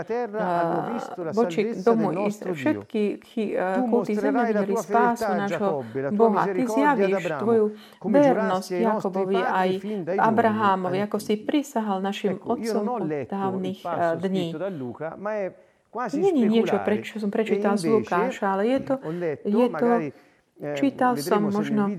Is- 0.95 1.83
nostro 2.11 2.51
Dio. 2.55 2.87
Všetky 2.87 3.03
mostrerai 3.83 4.53
la 4.55 4.63
videli 4.63 4.75
spásu 4.79 5.27
nášho 5.27 5.83
Boha. 6.15 6.47
Ty 6.47 6.63
zjavíš 6.63 7.23
tvoju 7.39 7.65
vernosť 7.99 8.69
Jakobovi 8.79 9.39
aj 9.43 9.69
giorni 10.15 10.99
ako 11.03 11.17
si 11.19 11.35
prisahal 11.35 11.99
našim 11.99 12.39
otcom 12.39 12.83
od 12.87 13.11
dávnych 13.27 13.83
dní. 14.23 14.55
Není 15.91 16.47
niečo, 16.47 16.79
speculare. 16.79 16.87
preč, 16.87 17.03
čo 17.11 17.19
som 17.19 17.27
prečítal 17.27 17.75
z 17.75 17.91
Lukáša, 17.91 18.55
ale 18.55 18.63
je 18.71 18.79
to, 18.79 18.95
je 19.43 19.67
to 19.67 19.87
čítal 20.77 21.17
som 21.17 21.49
možno, 21.49 21.89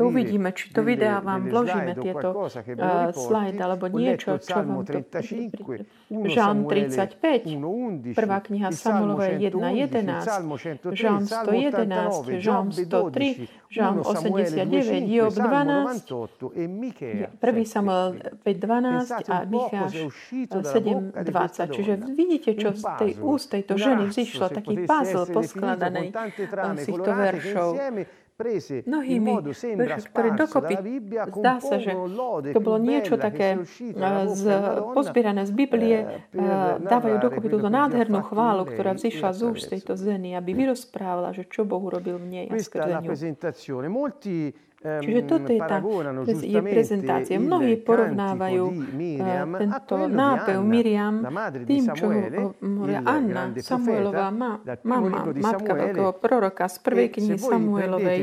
uvidíme, 0.00 0.52
či 0.56 0.72
to 0.72 0.80
videa 0.86 1.20
vám 1.20 1.48
vložíme 1.48 1.92
tieto 2.00 2.32
uh, 2.32 3.12
slide 3.12 3.60
alebo 3.60 3.92
niečo, 3.92 4.40
čo 4.40 4.64
vám 4.64 4.84
to 4.84 5.04
35, 5.04 5.84
1 6.08 6.32
Žalm 6.32 6.58
Samuele 6.64 6.88
35, 6.88 7.44
1.11, 7.44 8.16
prvá 8.16 8.38
kniha 8.40 8.68
Samuelova 8.72 9.24
111, 9.28 9.44
il 9.44 9.52
1.11, 9.52 10.24
Salmo 10.24 10.54
103, 10.56 10.96
Žalm 10.96 11.22
il 11.22 11.28
Salmo 11.28 11.52
111, 11.52 12.08
89, 12.08 12.40
Žalm 12.40 12.68
Giobbe 12.68 12.82
103, 12.88 13.36
12, 13.36 13.68
Žalm 13.68 13.96
1 13.98 14.16
Samuele 14.16 14.48
89, 14.48 15.04
2.5, 15.04 15.12
Job 15.12 15.32
Salmo 15.32 15.58
12, 15.58 16.08
98 16.08 16.52
e 16.54 16.62
Michea 16.66 17.28
1 17.36 17.38
7. 17.38 17.64
Samuel 17.64 18.08
5.12 18.44 18.98
Pensate 18.98 19.32
a 19.32 19.44
Micháš 19.44 19.88
cosa 19.88 19.98
è 19.98 20.04
uscito 20.04 20.60
dalla 20.60 20.80
bocca 20.80 21.12
di 21.22 21.30
questa 21.30 21.64
7.20. 21.66 21.76
Čiže 21.76 21.92
vidíte, 22.14 22.50
čo 22.56 22.68
z 22.72 22.84
tej 22.98 23.12
úst 23.20 23.46
tejto 23.48 23.74
ženy 23.78 24.02
vzýšlo, 24.10 24.44
taký 24.52 24.74
puzzle 24.84 25.24
poskladaný 25.32 26.04
eh, 26.12 26.76
z 26.76 26.84
týchto 26.86 27.10
veršov. 27.12 27.57
In 27.58 28.06
Mnohými 28.86 29.50
ktoré 30.14 30.30
dokopy 30.38 30.78
zdá 31.42 31.58
sa, 31.58 31.82
že 31.82 31.90
to 32.54 32.62
bolo 32.62 32.78
niečo 32.78 33.18
také 33.18 33.58
z, 34.30 34.42
pozbierané 34.94 35.42
z 35.42 35.50
Biblie, 35.50 36.22
dávajú 36.78 37.18
dokopy 37.18 37.50
túto 37.50 37.66
nádhernú 37.66 38.22
chválu, 38.22 38.62
ktorá 38.62 38.94
vzýšla 38.94 39.34
z 39.34 39.40
úst 39.42 39.66
tejto 39.66 39.98
ženy, 39.98 40.38
aby 40.38 40.54
vyrozprávala, 40.54 41.34
že 41.34 41.50
čo 41.50 41.66
Boh 41.66 41.82
urobil 41.82 42.22
v 42.22 42.26
nej 42.30 42.46
a 42.46 42.54
skrze 42.62 43.02
ňu. 43.02 43.10
Molti 44.78 45.10
Čiže 45.10 45.20
toto 45.26 45.50
ehm, 45.50 45.58
je 45.58 45.62
tá 45.66 45.78
je 46.38 46.60
prezentácia. 46.62 47.34
Mnohí 47.42 47.82
porovnávajú 47.82 48.64
eh, 48.94 49.42
tento 49.58 49.94
nápev 50.06 50.58
Miriam 50.62 51.18
tým, 51.66 51.82
čo 51.98 52.06
il 52.14 52.30
Anna, 53.02 53.50
profeta, 53.50 54.30
ma, 54.30 54.62
mama, 54.86 55.34
matka 55.34 55.72
veľkého 55.74 56.12
proroka 56.22 56.70
z 56.70 56.76
prvej 56.78 57.08
E 57.10 57.14
knihy 57.18 57.38
Samuelovej. 57.42 58.20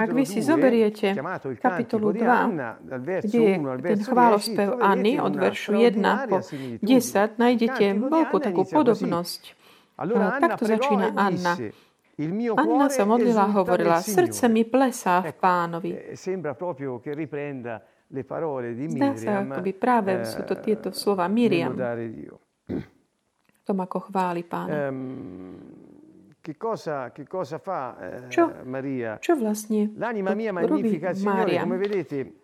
Ak 0.00 0.10
vy 0.16 0.24
si 0.24 0.40
2, 0.40 0.48
zoberiete 0.48 1.12
kapitolu 1.60 2.08
cantico 2.08 2.16
di 2.16 2.20
2, 2.24 2.32
Anna, 2.32 2.70
dal 2.80 3.02
verso 3.04 3.28
kde 3.28 3.40
je 3.44 3.54
1 3.60 3.68
al 3.68 3.76
ten 3.76 3.84
verso 3.84 4.00
10, 4.00 4.12
chválospev 4.16 4.68
Anny 4.80 5.12
od 5.20 5.34
veršu 5.36 5.70
1 5.76 6.32
po 6.32 6.38
straordinaria 6.40 6.40
similitudine. 6.40 7.00
10, 7.04 7.36
nájdete 7.36 7.84
veľkú 8.00 8.36
takú 8.40 8.62
podobnosť. 8.64 9.42
Eh, 9.94 10.32
takto 10.40 10.64
začína 10.64 11.12
e 11.12 11.16
Anna. 11.20 11.52
Disse, 12.14 12.22
il 12.22 12.32
mio 12.32 12.54
Anna 12.54 12.66
cuore 12.66 12.90
sa 12.90 13.04
modlila 13.04 13.42
a 13.42 13.58
hovorila, 13.58 14.00
srdce 14.00 14.48
mi 14.48 14.64
plesá 14.64 15.20
v 15.20 15.34
pánovi. 15.34 15.90
sembra 16.14 16.54
proprio 16.54 17.00
che 17.00 17.14
riprenda 17.14 17.82
le 18.08 18.24
parole 18.24 18.74
di 18.74 18.88
Zdá 18.90 19.16
sa, 19.16 19.42
akoby 19.42 19.72
práve 19.74 20.20
eh, 20.20 20.24
sú 20.24 20.46
to 20.46 20.54
tieto 20.60 20.94
slova 20.94 21.26
Miriam, 21.26 21.74
v 21.74 23.60
tom 23.64 23.80
ako 23.80 24.12
chváli 24.12 24.44
pána. 24.44 24.92
Ehm, 24.92 25.56
che, 26.44 26.56
cosa, 26.56 27.10
che 27.10 27.24
cosa 27.26 27.56
fa 27.58 27.96
eh? 28.28 28.64
Maria? 28.68 29.16
Čo 29.16 29.34
vlastne 29.40 29.96
L'anima 29.96 30.36
mia 30.36 30.52
robí 30.52 30.84
magnifica 30.84 31.10
il 31.10 31.16
Signore, 31.16 31.56
Mária? 31.56 31.62
come 31.64 31.76
vedete, 31.80 32.43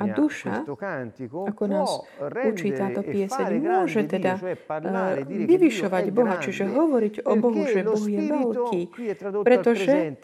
A 0.00 0.04
duša, 0.16 0.64
ako 1.28 1.64
nás 1.68 1.90
učí 2.48 2.72
táto 2.72 3.04
pieseň, 3.04 3.60
môže 3.60 4.00
teda 4.08 4.40
vyvyšovať 5.28 6.04
Boha, 6.08 6.40
čiže 6.40 6.72
hovoriť 6.72 7.14
o 7.28 7.32
Bohu, 7.36 7.60
že 7.68 7.84
Boh 7.84 8.06
je 8.08 8.20
veľký, 8.32 8.80
pretože 9.44 10.16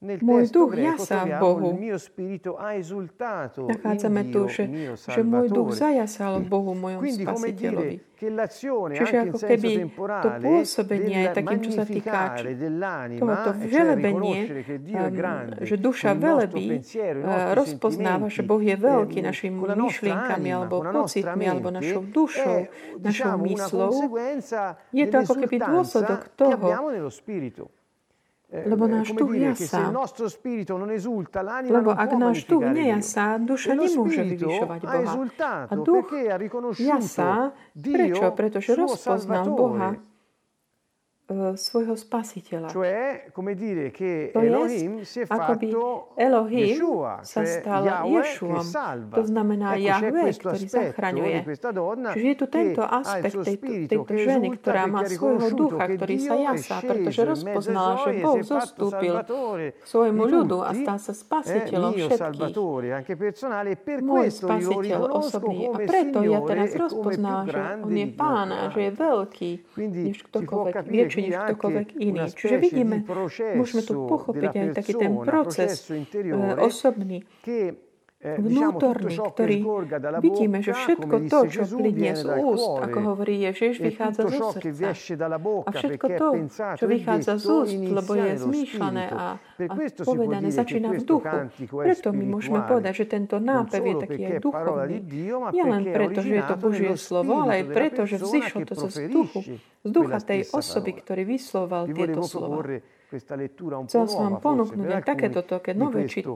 môj 0.00 0.52
duch 0.52 0.76
jasá 0.76 1.24
v 1.24 1.40
Bohu. 1.40 1.72
Nachádzame 3.64 4.22
tu, 4.28 4.44
že, 4.52 4.68
že 4.92 5.20
môj 5.24 5.48
duch 5.48 5.72
zajasal 5.72 6.44
v 6.44 6.46
Bohu, 6.52 6.76
mojom 6.76 7.00
spasiteľovi. 7.00 7.96
Čiže 8.16 9.16
ako 9.28 9.38
keby 9.44 9.92
to 9.92 10.28
pôsobenie 10.40 11.28
aj 11.28 11.36
takým, 11.36 11.60
čo 11.60 11.70
sa 11.76 11.84
týka 11.84 12.32
tohoto 13.20 13.50
e 13.52 14.16
um, 14.96 15.12
grande, 15.12 15.60
že 15.68 15.76
duša 15.76 16.16
velebí, 16.16 16.80
rozpoznáva, 17.52 18.32
že 18.32 18.40
Boh 18.40 18.64
je 18.64 18.72
sentimenti, 18.72 18.88
veľký 18.88 19.18
našimi 19.20 19.60
myšlienkami 19.60 20.48
alebo 20.48 20.80
pocitmi 20.80 21.44
alebo 21.44 21.68
našou 21.68 22.08
dušou, 22.08 22.56
è, 22.64 22.72
našou 23.04 23.36
myslou. 23.52 23.92
Je 24.96 25.04
to 25.12 25.16
ako 25.20 25.34
keby 25.36 25.56
dôsledok 25.60 26.20
toho, 26.40 26.68
lebo 28.64 28.88
è 28.88 28.90
náš 28.96 29.12
duch 29.12 29.36
jasá. 29.36 29.92
Lebo 31.68 31.90
ak 31.92 32.10
náš 32.16 32.38
duch 32.48 32.64
nejasá, 32.64 33.36
duša 33.36 33.68
E 33.72 33.76
nemôže 33.76 34.22
vyvyšovať 34.24 34.80
ha 34.80 34.98
Boha. 35.04 35.52
A 35.68 35.74
duch 35.76 36.08
jasá, 36.80 37.52
prečo? 37.76 38.26
Pretože 38.32 38.70
rozpoznal. 38.72 39.44
Boha, 39.52 40.00
svojho 41.58 41.98
spasiteľa. 41.98 42.70
Cioè, 42.70 43.34
come 43.34 43.58
dire 43.58 43.90
che 43.90 44.30
To 44.30 44.38
Elohim 44.38 45.02
jest, 45.02 45.10
si 45.10 45.20
è 45.20 45.26
fatto 45.26 46.14
Elohim 46.14 46.70
Yeshua, 46.70 47.18
sa 47.26 47.42
stal 47.42 47.82
Ješuom. 48.06 48.62
To 49.10 49.22
znamená 49.26 49.74
ecco, 49.74 49.90
Jahve, 49.90 50.22
ktorý 50.38 50.64
zachraňuje. 50.70 51.36
Čiže 52.14 52.28
je 52.30 52.36
tu 52.38 52.46
tento 52.46 52.82
aspekt 52.86 53.42
tejto, 53.42 53.66
tejto 53.90 54.14
ženy, 54.14 54.48
ktorá 54.54 54.86
má 54.86 55.02
svojho 55.02 55.50
ducha, 55.50 55.84
ktorý 55.98 56.16
sa 56.22 56.34
jasá, 56.38 56.76
pretože 56.78 57.20
rozpoznala, 57.26 57.92
že 58.06 58.10
e 58.14 58.22
Boh 58.22 58.40
zostúpil 58.46 59.14
k 59.18 59.82
svojmu 59.82 60.22
ľudu 60.30 60.62
a 60.62 60.70
stal 60.78 60.98
sa 61.02 61.10
eh, 61.10 61.18
spasiteľom 61.26 61.90
mio 61.90 62.06
všetkých. 62.06 62.54
e 63.02 63.94
Môj 63.98 64.28
spasiteľ 64.30 65.00
osobný. 65.10 65.74
A 65.74 65.78
preto 65.82 66.22
ja 66.22 66.38
teraz 66.46 66.70
e 66.70 66.78
rozpoznávam, 66.78 67.50
že 67.50 67.60
On 67.82 67.90
je 67.90 68.06
Pán 68.14 68.48
a 68.54 68.70
že 68.70 68.80
je 68.86 68.92
veľký 68.94 69.50
než 69.74 70.22
ktokoľvek, 70.30 70.70
capire 70.70 71.15
anche 71.24 71.40
ktokoľvek 71.56 71.88
iný. 71.96 72.20
Čiže 72.32 72.56
vidíme, 72.60 72.96
môžeme 73.56 73.82
tu 73.82 73.94
pochopiť 74.04 74.52
aj 74.52 74.68
taký 74.76 74.92
ten 74.96 75.12
proces 75.24 75.70
interiore 75.90 76.60
osobný, 76.60 77.24
eh, 78.20 78.36
vnútorný, 78.36 79.16
ktorý 79.16 79.56
vidíme, 80.20 80.58
že 80.60 80.72
všetko 80.72 81.16
to, 81.30 81.38
čo 81.52 81.62
viene 81.78 82.16
z 82.16 82.24
úst, 82.26 82.82
ako 82.82 82.98
hovorí 83.14 83.44
Ježiš, 83.44 83.78
e 83.78 83.92
vychádza 83.92 84.20
zo 84.26 84.50
che 84.56 84.72
srdca. 84.72 84.88
A 85.66 85.70
všetko 85.70 86.06
to, 86.16 86.28
čo 86.76 86.84
vychádza 86.90 87.34
z 87.38 87.44
úst, 87.46 87.76
lebo 87.76 88.12
je 88.16 88.30
zmýšľané 88.40 89.04
a, 89.12 89.26
a 89.38 89.74
povedané, 90.02 90.48
začína 90.50 90.90
v 90.96 91.02
duchu. 91.06 91.38
Preto 91.70 92.08
my 92.10 92.24
môžeme 92.24 92.60
povedať, 92.66 92.92
že 93.00 93.04
tento 93.08 93.36
nápev 93.38 93.82
je 93.84 93.94
taký 94.02 94.22
aj 94.26 94.38
duchovný. 94.42 94.96
Nie 95.54 95.64
len 95.64 95.82
preto, 95.86 96.18
že 96.24 96.32
je 96.40 96.44
to 96.44 96.56
Božie 96.58 96.92
slovo, 96.98 97.46
ale 97.46 97.62
aj 97.62 97.64
preto, 97.70 98.00
že 98.08 98.16
vzýšlo 98.18 98.60
to 98.66 98.74
zo 98.74 98.88
vzduchu, 98.90 99.36
proferisce 99.36 99.76
z 99.86 99.90
ducha 99.94 100.18
tej 100.18 100.40
osoby, 100.50 100.90
ktorý 100.98 101.22
vysloval 101.24 101.82
tieto 101.90 102.20
slova. 102.26 102.82
Proporre 103.06 103.08
questa 103.08 103.34
lettura 103.36 103.78
un 103.78 103.86
po' 103.86 103.90
Chcel 103.90 104.06
som 104.10 104.20
vám 104.26 104.42
ponúknuť 104.42 104.88
aj 104.90 105.02
takéto 105.06 105.40
di 105.46 105.72
nové 105.78 106.10
či, 106.10 106.26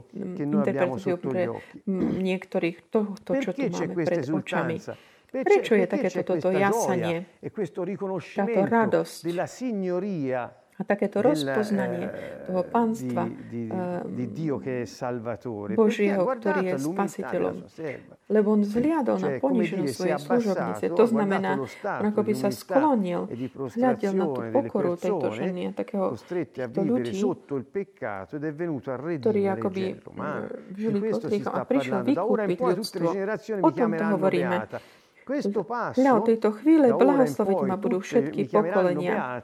sotto 0.97 1.27
pre 1.27 1.43
niektorých 1.99 2.77
toho, 2.87 3.11
to, 3.19 3.31
čo 3.43 3.51
tu 3.51 3.67
máme 3.67 3.93
pred 4.07 4.25
očami. 4.25 4.75
Prečo 5.31 5.73
je 5.79 5.85
takéto 5.87 6.23
toto 6.35 6.51
jasanie 6.51 7.39
riconoscimento 7.87 8.67
radosť 8.67 9.15
a 10.81 10.83
takéto 10.83 11.21
rozpoznanie 11.21 12.09
eh, 12.09 12.49
toho 12.49 12.65
pánstva 12.65 13.29
eh, 13.29 14.89
Salvatore? 14.89 15.77
Božieho, 15.77 16.25
ktorý 16.25 16.73
je 16.73 16.75
spasiteľom. 16.81 17.55
Lebo 18.31 18.47
on 18.57 18.61
zliadol 18.65 19.21
na 19.21 19.37
è 19.37 19.91
svojej 19.93 20.17
služobnice. 20.17 20.83
To 20.89 21.05
znamená, 21.05 21.61
ako 21.85 22.19
by 22.25 22.33
sa 22.33 22.49
sklonil, 22.49 23.29
hľadel 23.77 24.13
na 24.17 24.25
tú 24.25 24.41
pokoru 24.49 24.97
tejto 24.97 25.27
ženy 25.37 25.69
a 25.69 25.71
takého 25.77 26.17
ľudí, 26.81 27.13
ktorí 29.21 29.41
akoby 29.51 29.83
žili 30.73 30.99
pod 31.11 31.21
hriechom 31.29 31.53
a 31.53 31.63
in 31.69 31.95
vykúpiť 32.09 32.57
ľudstvo. 32.57 33.07
O 33.61 33.69
tomto 33.69 34.03
hovoríme. 34.17 34.57
Questo 35.21 35.61
passo, 35.61 36.01
Hľa, 36.01 36.11
od 36.17 36.23
tejto 36.25 36.49
chvíle 36.59 36.87
poi 36.97 37.69
ma 37.69 37.77
budú 37.77 38.01
všetky 38.01 38.49
pokolenia. 38.49 39.37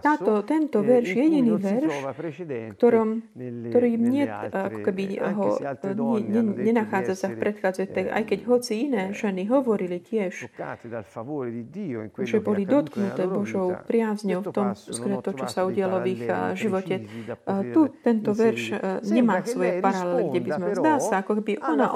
Táto- 0.00 0.42
tento 0.46 0.78
eh, 0.80 0.86
verš, 0.86 1.08
cui 1.12 1.20
jediný 1.26 1.50
verš, 1.58 1.94
ktorom, 2.76 3.08
ktorý 3.70 3.90
nie, 3.98 4.24
altre, 4.24 4.60
ako 4.70 4.78
keby 4.82 5.02
anche 5.18 5.34
ho, 5.36 5.48
di 6.16 6.40
nenachádza 6.66 7.14
sa 7.16 7.26
v 7.26 7.34
essere, 7.36 7.42
predchádzajúcej, 7.42 8.04
eh, 8.06 8.16
aj 8.16 8.22
keď 8.26 8.38
hoci 8.46 8.72
iné 8.86 9.02
ženy 9.12 9.42
hovorili 9.50 9.98
tiež, 9.98 10.32
že 12.22 12.38
boli 12.40 12.62
dotknuté 12.64 13.22
Božou 13.26 13.74
priazňou 13.86 14.40
v 14.42 14.50
tom, 14.52 14.68
to, 15.22 15.30
čo 15.34 15.46
sa 15.48 15.66
udialo 15.66 16.02
v 16.02 16.06
ich 16.12 16.24
eh, 16.24 16.54
živote. 16.54 16.94
Eh, 17.02 17.74
Tu 17.74 17.80
tento 18.00 18.30
verš 18.32 18.62
eh, 18.72 18.78
nemá 19.10 19.42
svoje 19.42 19.80
paralely, 19.80 20.22
kde 20.30 20.40
by 20.40 20.50
sme 20.54 20.70
zdá 20.76 20.94
sa, 21.00 21.14
ako 21.24 21.42
keby 21.42 21.52
ona 21.60 21.86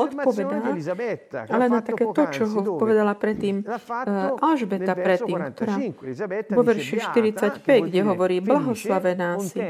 che 1.46 1.54
ale 1.54 1.68
na 1.68 1.80
také 1.80 2.04
to, 2.06 2.22
čo 2.30 2.44
ho 2.46 2.60
povedala 2.78 3.14
predtým 3.14 3.62
eh, 3.62 4.40
Alžbeta 4.40 4.92
predtým, 4.96 5.38
ktorá 5.54 5.74
45. 5.76 6.04
Elisabetta 6.04 6.39
vo 6.48 6.62
verši 6.62 6.96
beata, 6.96 7.12
45, 7.12 7.60
che 7.60 7.72
vuol 7.76 7.88
kde 7.90 8.00
hovorí 8.06 8.36
blahoslavená 8.40 9.30
si, 9.44 9.60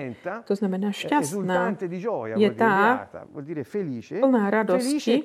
to 0.46 0.54
znamená 0.54 0.94
šťastná, 0.94 1.74
je 2.38 2.50
tá, 2.54 3.08
plná 4.22 4.44
radosti, 4.50 5.22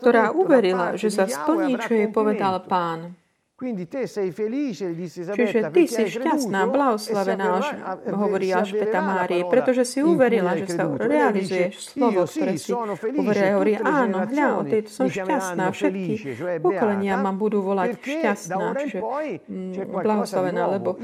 ktorá 0.00 0.32
uverila, 0.32 0.96
že 0.96 1.08
sa 1.12 1.28
splní, 1.28 1.76
čo 1.82 1.92
jej 1.92 2.08
povedal 2.08 2.64
pán. 2.64 3.12
Čiže 5.30 5.60
ty 5.68 5.82
si 5.84 6.02
šťastná, 6.16 6.64
blahoslavená, 6.64 7.60
hovorí 8.08 8.48
Alžbeta 8.56 9.04
Márii, 9.04 9.44
pretože 9.44 9.84
si 9.84 10.00
uverila, 10.00 10.56
že 10.56 10.64
sa 10.64 10.88
creduto. 10.88 11.04
Lei 11.04 11.12
realizuje 11.20 11.68
dice, 11.68 11.92
slovo, 11.92 12.24
ktoré 12.24 12.56
si 12.56 12.72
uverila. 12.72 13.52
Hovorí, 13.60 13.72
áno, 13.76 14.16
hľa, 14.24 14.48
generazioni 14.56 14.60
tejto 14.64 14.88
som 14.88 15.06
šťastná, 15.12 15.64
všetky 15.76 16.12
pokolenia 16.64 17.14
ma 17.20 17.36
budú 17.36 17.60
volať 17.60 18.00
šťastná, 18.00 18.64
čiže 18.80 18.98
blahoslavená, 19.84 20.62
lebo 20.80 20.96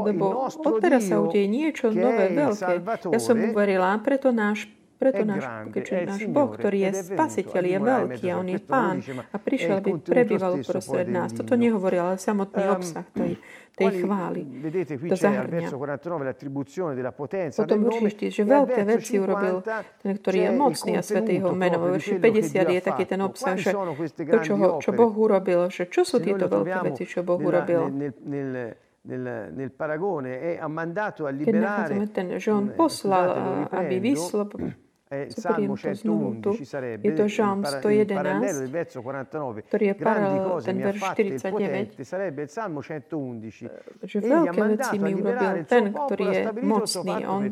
lebo 0.00 0.24
odteraz 0.64 1.12
sa 1.12 1.20
udeje 1.20 1.44
niečo 1.44 1.92
nové, 1.92 2.32
veľké. 2.32 2.80
Ja 3.12 3.20
som 3.20 3.36
uverila, 3.36 4.00
preto 4.00 4.32
náš 4.32 4.64
preto 5.00 5.22
náš, 5.24 5.42
keďže 5.72 5.94
il 5.96 6.06
náš 6.06 6.22
Boh, 6.28 6.50
ktorý 6.52 6.78
je 6.86 6.90
spasiteľ, 7.16 7.62
je 7.64 7.78
veľký 7.80 8.26
a 8.28 8.34
on 8.36 8.48
je 8.52 8.60
pán 8.60 8.96
a 9.32 9.36
prišiel, 9.40 9.80
aby 9.80 9.90
prebýval 9.96 10.60
poi 10.84 11.02
nás. 11.08 11.32
Toto 11.32 11.56
nehovorí, 11.56 11.96
ale 11.96 12.20
samotný 12.20 12.60
Ehm, 12.60 12.76
obsah 12.76 13.06
tej, 13.12 13.32
tej 13.76 13.86
qui 15.00 15.08
To 15.08 15.16
zahrňa. 15.16 15.48
verso 15.48 15.76
49 15.78 16.24
l'attribuzione 16.24 16.94
della 16.94 17.12
potenza 17.12 17.64
Potom 17.64 17.88
určite, 17.88 18.28
že 18.28 18.42
e 18.42 18.46
veľké 18.46 18.80
veci 18.84 19.14
urobil 19.16 19.64
50 19.64 20.02
ten, 20.04 20.12
ktorý 20.20 20.38
je 20.38 20.50
mocný 20.52 20.92
a 20.98 21.02
svetý 21.02 21.32
jeho 21.40 21.52
meno. 21.56 21.76
Vo 21.80 21.88
verši 21.96 22.20
quello 22.20 22.36
che 22.36 22.44
50 22.44 22.68
Dio 22.68 22.76
je 22.76 22.82
taký 22.84 23.04
ten 23.08 23.20
obsah, 23.24 23.56
že 23.56 23.72
to, 23.72 24.38
čo, 24.44 24.54
ho, 24.60 24.68
čo? 24.84 24.90
Boh 24.92 25.14
urobil, 25.16 25.72
že 25.72 25.88
čo 25.88 26.04
sú 26.04 26.20
tieto 26.20 26.44
veľké 26.44 26.78
veci, 26.92 27.04
čo 27.08 27.24
Boh 27.24 27.40
urobil. 27.40 27.88
nel, 29.00 29.52
nel, 29.56 29.70
paragone 29.70 30.40
e 30.40 30.58
ha 30.60 30.68
mandato 30.68 31.24
a 31.24 31.30
liberare 31.32 32.10
ten, 32.12 32.36
že 32.36 32.52
on 32.52 32.68
mm, 32.68 32.76
poslal, 32.76 33.28
aby 33.72 33.96
riprendo, 33.96 34.60
il 35.10 35.34
zoberiem 35.34 35.74
Salmo 35.74 35.74
to 35.74 35.94
znovu 35.94 36.40
tu, 36.40 36.50
111 36.54 36.64
sarebbe 36.64 37.08
je 37.08 37.14
to 37.16 37.22
il, 37.22 37.28
Žalm 37.28 37.62
para- 37.62 37.90
il 37.90 38.06
parallelo 38.06 38.46
111, 38.46 38.60
del 38.60 38.70
verso 38.70 39.02
49 39.02 39.66
ktorý 39.66 39.84
je 39.90 39.94
grandi 39.98 40.38
paralel, 40.38 40.46
cose 40.46 40.64
ten 40.70 40.76
mi 40.76 40.82
ha 40.82 40.86
verš 40.86 41.00
fatte 41.02 41.22
il 41.22 41.34
49, 41.34 41.50
potente. 41.50 42.04
sarebbe 42.04 42.42
il 42.42 42.48
Salmo 42.48 42.80
111 42.80 43.70
že 44.06 44.18
veľké 44.22 44.60
veci 44.70 44.96
mi 45.02 45.10
urobil 45.10 45.50
il 45.58 45.66
ten, 45.66 45.84
ktorý 45.90 46.22
ha 46.22 46.30
je 46.30 46.42
il 46.46 46.86
suo 46.86 47.02
mocný. 47.02 47.26
On 47.26 47.42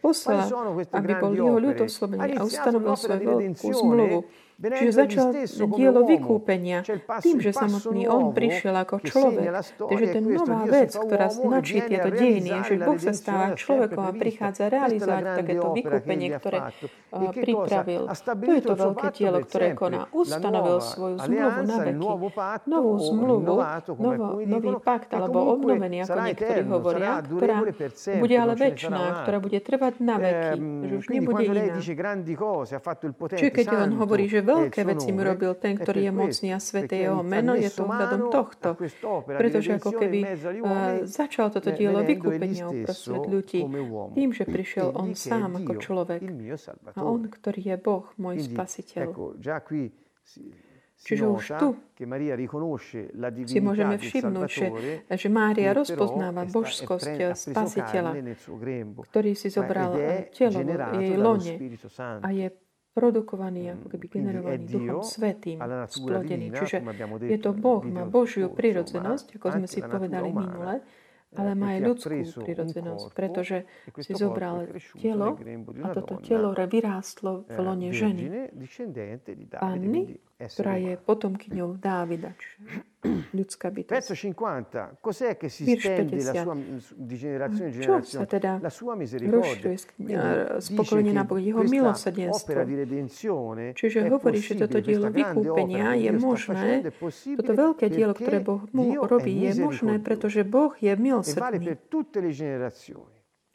poslal, 0.00 0.48
sono 0.48 0.72
queste 0.72 0.96
aby 0.96 1.12
bol 1.20 1.32
jeho 1.36 1.58
ľud 1.60 1.76
ha 1.76 1.84
oslovený 1.84 2.32
a 2.32 2.42
ustanovil 2.48 2.96
svoju 2.96 3.32
di 3.36 3.46
veľkú 3.52 3.68
zmluvu. 3.76 4.18
Egli 4.62 4.92
začal 4.94 5.34
dielo 5.74 6.06
vykúpenia 6.06 6.86
tým, 7.18 7.36
že 7.42 7.50
samotný 7.50 8.06
on 8.06 8.30
prišiel 8.30 8.74
ako 8.78 9.02
človek. 9.02 9.50
Takže 9.50 9.62
storia 9.74 10.06
to 10.12 10.18
je 10.18 10.22
nová 10.22 10.60
vec, 10.68 10.90
ktorá 10.94 11.26
e 11.26 11.34
značí 11.34 11.76
tieto 11.82 12.08
dejiny, 12.14 12.50
že 12.62 12.74
Boh 12.78 12.98
sa 13.00 13.12
stáva 13.16 13.46
človekom 13.58 14.02
a 14.06 14.12
prichádza 14.14 14.64
realizovať 14.70 15.22
takéto 15.42 15.66
vykúpenie, 15.74 16.28
ktoré 16.38 16.58
E 17.12 17.28
pripravil. 17.28 18.02
To 18.08 18.52
je 18.56 18.62
to 18.64 18.74
veľké 18.74 19.06
dielo, 19.12 19.38
ktoré 19.44 19.66
koná. 19.76 20.08
Ustanovil 20.12 20.78
svoju 20.80 21.16
zmluvu 21.20 21.60
na 21.66 21.76
veky. 21.82 21.98
Novú 22.62 22.94
zmluvu, 23.00 23.52
novo, 23.98 24.24
nový 24.40 24.72
pakt, 24.80 25.12
alebo 25.12 25.58
obnovený, 25.58 26.08
ako 26.08 26.18
niektorí 26.24 26.62
hovoria, 26.68 27.20
ktorá 27.20 27.56
bude 28.16 28.36
ale 28.36 28.54
väčšiná, 28.56 29.02
ktorá 29.26 29.38
bude 29.42 29.58
trvať 29.60 29.94
na 30.00 30.16
veky, 30.16 30.52
Ehm, 30.52 30.88
že 30.88 30.94
už 30.98 31.04
quindi 31.06 31.20
nebude 31.22 31.44
iná. 31.44 31.74
Čiže 33.32 33.50
keď 33.52 33.66
on 33.72 33.90
hovorí, 33.98 34.24
že 34.28 34.40
veľké 34.52 34.80
veci 34.84 35.08
mi 35.10 35.22
robil 35.24 35.52
ten, 35.56 35.74
ktorý 35.80 36.08
je 36.08 36.12
mocný 36.12 36.48
a 36.52 36.60
sveté 36.60 37.08
jeho 37.08 37.24
meno, 37.24 37.56
je 37.56 37.70
to 37.72 37.82
ohľadom 37.88 38.28
mano 38.28 38.34
tohto. 38.34 38.68
Pretože 39.24 39.80
ako 39.80 39.90
keby 39.96 40.18
uomini, 40.60 41.08
začal 41.08 41.48
toto 41.48 41.72
eh, 41.72 41.76
dielo 41.76 42.00
vykúpenia 42.04 42.68
uprostred 42.68 43.24
ľudí 43.26 43.60
tým, 44.14 44.30
že 44.30 44.44
prišiel 44.44 44.92
on 44.94 45.16
sám 45.16 45.62
ako 45.64 45.72
človek. 45.80 46.20
A 46.96 47.00
on, 47.02 47.28
ktorý 47.28 47.60
je 47.72 47.76
Boh, 47.80 48.06
môj 48.20 48.44
spasiteľ. 48.44 49.08
Čiže 51.02 51.24
už 51.26 51.44
tu 51.58 51.68
si 53.50 53.58
môžeme 53.58 53.98
všimnúť, 53.98 54.46
že, 54.46 54.66
že 55.10 55.28
Mária 55.34 55.74
rozpoznáva 55.74 56.46
božskosť 56.46 57.34
spasiteľa, 57.34 58.12
ktorý 59.10 59.34
si 59.34 59.50
zobral 59.50 59.98
eh, 59.98 60.30
telo 60.30 60.62
jej 60.94 61.18
lone 61.18 61.54
a 62.22 62.28
je 62.30 62.46
produkovaný, 62.92 63.72
ako 63.72 63.86
keby 63.88 64.06
Quindi 64.06 64.28
è 64.28 64.32
generovaný 64.36 64.64
Duchom 64.68 65.00
Svetým, 65.00 65.58
splodený. 65.88 66.46
Čiže 66.52 66.76
je 67.24 67.38
to 67.40 67.50
Boh, 67.56 67.80
má 67.88 68.04
Božiu 68.04 68.52
ma 68.52 69.16
ako 69.16 69.46
sme 69.48 69.66
si 69.66 69.80
povedali 69.80 70.28
minule, 70.28 70.74
eh, 70.76 71.40
ale 71.40 71.56
má 71.56 71.72
aj 71.72 71.80
ľudskú 71.88 72.44
corpo 72.44 73.08
pretože 73.16 73.64
e 73.64 74.00
si 74.04 74.12
zobral 74.12 74.68
telo 75.00 75.40
a 75.80 75.88
toto 75.96 76.20
telo 76.20 76.52
vyrástlo 76.68 77.48
v 77.48 77.56
eh, 77.56 77.64
lone 77.64 77.90
ženy, 77.96 78.22
Panny, 79.56 80.12
ktorá 80.48 80.74
je 80.80 80.94
potomkyňou 80.98 81.78
Dávida, 81.78 82.32
ľudská 83.38 83.68
Verso 83.70 84.14
bytosť. 84.14 84.34
50, 84.34 85.02
cos'è 85.02 85.36
che 85.36 85.48
si 85.50 85.66
Verso 85.66 85.90
stende 85.90 86.16
la 86.22 86.32
50. 86.32 86.42
sua, 86.42 86.54
di 86.96 87.16
generazione 87.16 87.68
in 87.68 87.74
sa 87.74 87.82
generazione? 87.82 88.26
teda 88.26 88.50
La 88.62 88.72
sua 88.72 88.94
misericordia. 88.94 89.70
z, 90.58 90.68
pokolenia 90.74 91.12
na 91.12 91.24
pokolenie 91.26 91.52
jeho 91.52 91.62
milosrdenstvo. 91.66 92.50
Čiže 93.74 93.98
hovorí, 94.08 94.38
že 94.38 94.54
toto 94.58 94.78
dielo 94.78 95.08
vykúpenia 95.10 95.98
je 95.98 96.10
možné, 96.14 96.70
toto 97.38 97.52
veľké 97.52 97.86
dielo, 97.90 98.14
ktoré 98.14 98.38
Boh 98.40 98.62
mu 98.70 99.02
robí, 99.02 99.34
je 99.46 99.52
možné, 99.58 99.98
pretože 99.98 100.46
Boh 100.46 100.72
je 100.78 100.92
milosrdný. 100.94 101.74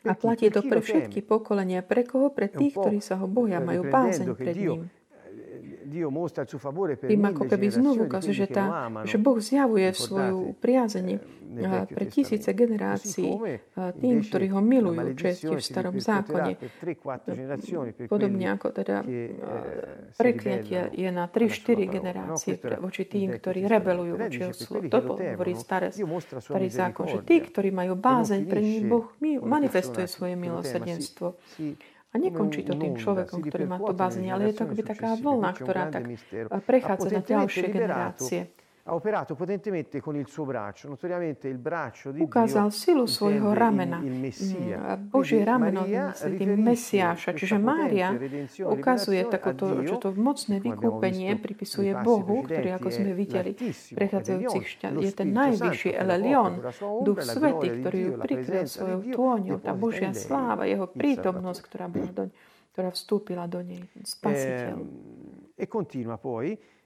A 0.08 0.14
platí 0.16 0.48
to 0.48 0.64
pre 0.64 0.80
všetky 0.80 1.20
pokolenia. 1.26 1.84
Pre 1.84 2.04
koho? 2.08 2.32
Pre 2.32 2.48
tých, 2.48 2.80
ktorí 2.80 3.04
sa 3.04 3.20
ho 3.20 3.28
boja, 3.28 3.60
majú 3.60 3.84
che 3.92 4.36
pred 4.40 4.56
ním. 4.56 4.88
Ako 7.32 7.44
keby 7.48 7.66
znovu 7.72 8.10
ukazuje, 8.10 8.36
že, 8.36 8.48
tá, 8.50 8.92
že 9.08 9.16
Boh 9.16 9.40
zjavuje 9.40 9.94
svoju 9.96 10.58
priazenie 10.60 11.22
pre 11.88 12.06
tisíce 12.12 12.52
generácií 12.52 13.32
tým, 14.04 14.18
ktorí 14.26 14.52
ho 14.52 14.60
milujú, 14.60 15.16
čo 15.16 15.26
je 15.32 15.36
v 15.56 15.64
starom 15.64 15.96
zákone. 15.96 16.60
per 16.60 16.70
3-4 16.84 17.32
generazioni 17.32 17.92
per 17.96 18.06
Podobne 18.12 18.46
ako 18.52 18.68
teda 18.76 19.06
prekliatie 20.18 20.92
je 20.92 21.10
na 21.10 21.28
alla 21.28 21.34
3-4 21.34 21.48
sua 21.48 21.64
parola, 21.66 21.86
no? 21.88 21.96
generácie 21.98 22.54
voči 22.78 23.04
tým, 23.06 23.28
ktorí 23.38 23.60
rebelujú 23.68 24.14
voči 24.18 24.40
jeho 24.44 24.56
slovu. 24.56 24.88
To 24.92 25.00
hovorí 25.18 25.54
staré, 25.56 25.88
starý 25.94 26.68
zákon, 26.72 27.06
že 27.08 27.20
tí, 27.24 27.36
ktorí 27.44 27.70
majú 27.72 27.94
bázeň 27.98 28.42
pre 28.48 28.60
finisce 28.64 28.88
Boh 28.88 29.08
manifestuje 29.44 30.08
svoje 30.08 30.36
milosrdenstvo. 30.40 31.36
A 32.08 32.16
nekončí 32.16 32.64
to 32.64 32.72
come 32.72 32.82
tým 32.82 32.94
un'onda, 32.96 33.04
človekom, 33.04 33.40
ktorý 33.44 33.64
má 33.68 33.78
to 33.84 33.94
nelle 34.16 34.32
ale 34.32 34.44
je 34.48 34.56
to 34.56 34.64
akoby 34.64 34.84
taká 34.84 35.10
vlna, 35.20 35.50
ktorá 35.54 35.84
tak 35.92 36.04
prechádza 36.64 37.08
na 37.12 37.22
ďalšie 37.22 37.68
generácie. 37.68 38.40
Ha 38.88 38.94
operato 38.96 39.36
potentemente 39.36 40.00
con 40.00 40.16
il 40.16 40.28
suo 40.28 40.46
braccio, 40.46 40.88
notoriamente 40.88 41.50
il 41.50 41.58
braccio 41.58 42.12
di 42.12 42.24
ukázal 42.24 42.72
silu 42.72 43.04
svojho 43.04 43.52
ramena. 43.52 44.00
il, 44.00 44.14
il 44.14 44.20
Messia. 44.20 44.96
Božie 44.96 45.44
rameno 45.44 45.84
myslí 45.84 46.38
tým 46.40 46.56
Mesiáša. 46.56 47.36
Čiže 47.36 47.60
Mária 47.60 48.16
ukazuje 48.64 49.28
takoto, 49.28 49.84
že 49.84 50.00
to 50.00 50.16
mocné 50.16 50.64
vykúpenie 50.64 51.36
pripisuje 51.36 51.92
Bohu, 52.00 52.48
ktorý, 52.48 52.80
ako 52.80 52.88
sme 52.88 53.12
videli, 53.12 53.52
prechádzajúcich 53.92 54.66
šťa- 54.80 54.96
je 55.04 55.12
ten 55.12 55.30
najvyšší 55.36 55.92
Elelion, 55.92 56.64
Duch 57.04 57.20
Svetý, 57.28 57.68
ktorý 57.84 57.98
ju 58.00 58.12
prikryl 58.24 58.66
svojou 58.72 59.02
tôňou, 59.12 59.60
tá 59.60 59.76
Božia 59.76 60.16
sláva, 60.16 60.64
jeho 60.64 60.88
prítomnosť, 60.88 61.60
ktorá, 61.68 61.92
bola 61.92 62.08
doň, 62.08 62.30
ktorá 62.72 62.90
vstúpila 62.96 63.52
do 63.52 63.60
nej, 63.60 63.84
spasiteľ. 64.00 64.80
E 65.58 65.66
continua 65.66 66.16
poi 66.22 66.77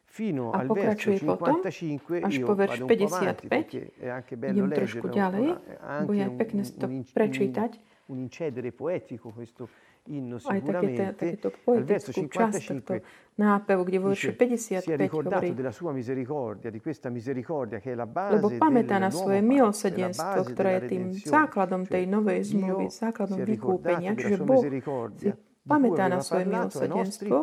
A 0.52 0.60
al 0.60 0.68
verso 0.68 0.76
pokračuje 0.76 1.18
potom 1.24 1.64
55 1.64 2.28
až 2.28 2.34
io 2.36 2.46
po 2.52 2.56
verš 2.60 2.72
vado 2.76 2.84
un 2.84 2.90
po' 2.92 3.08
avanti 3.08 3.48
55, 3.48 3.48
perché 3.48 3.82
è 3.96 4.08
anche 4.12 4.36
bello 4.36 4.58
idem 4.60 4.72
trošku 4.76 5.08
ďalej, 5.08 5.48
aj 5.80 6.04
un, 6.04 6.36
pekné 6.36 6.62
to 6.68 6.88
prečítať. 7.16 7.72
un 8.12 8.18
incedere 8.20 8.76
poetico 8.76 9.32
questo 9.32 9.72
inno 10.10 10.42
Aj 10.42 10.60
takéto 10.60 11.54
verso 11.86 12.10
poetickú 12.10 12.26
časť 12.28 12.60
tohto 12.74 12.94
55 13.00 13.38
nápevu, 13.38 13.82
kde 13.86 13.98
vo 14.02 14.08
verši 14.12 14.34
dice, 14.34 14.58
si 14.58 14.72
è 14.74 14.82
55 14.82 14.98
ricordato 14.98 15.46
hovorí, 15.46 15.54
della 15.54 15.72
sua 15.72 15.92
misericordia, 15.94 16.70
di 16.74 16.82
questa 16.82 17.10
misericordia 17.10 17.78
che 17.80 17.92
è 17.92 17.96
la 17.96 18.10
base 18.10 18.36
lebo 18.36 18.50
pamätá 18.58 18.98
na 18.98 19.14
svoje 19.14 19.46
base 19.46 20.42
ktoré 20.52 20.72
je 20.76 20.82
tým 20.90 21.04
základom 21.14 21.86
tej 21.86 22.04
novej 22.10 22.52
zmluvy, 22.52 22.90
základom 22.90 23.40
vykúpenia. 23.46 24.18
Čiže 24.18 24.42
Boh 24.42 24.60
si 24.60 25.51
pamätá 25.68 26.10
na 26.10 26.20
svoje 26.22 26.46
milosrdenstvo, 26.50 27.38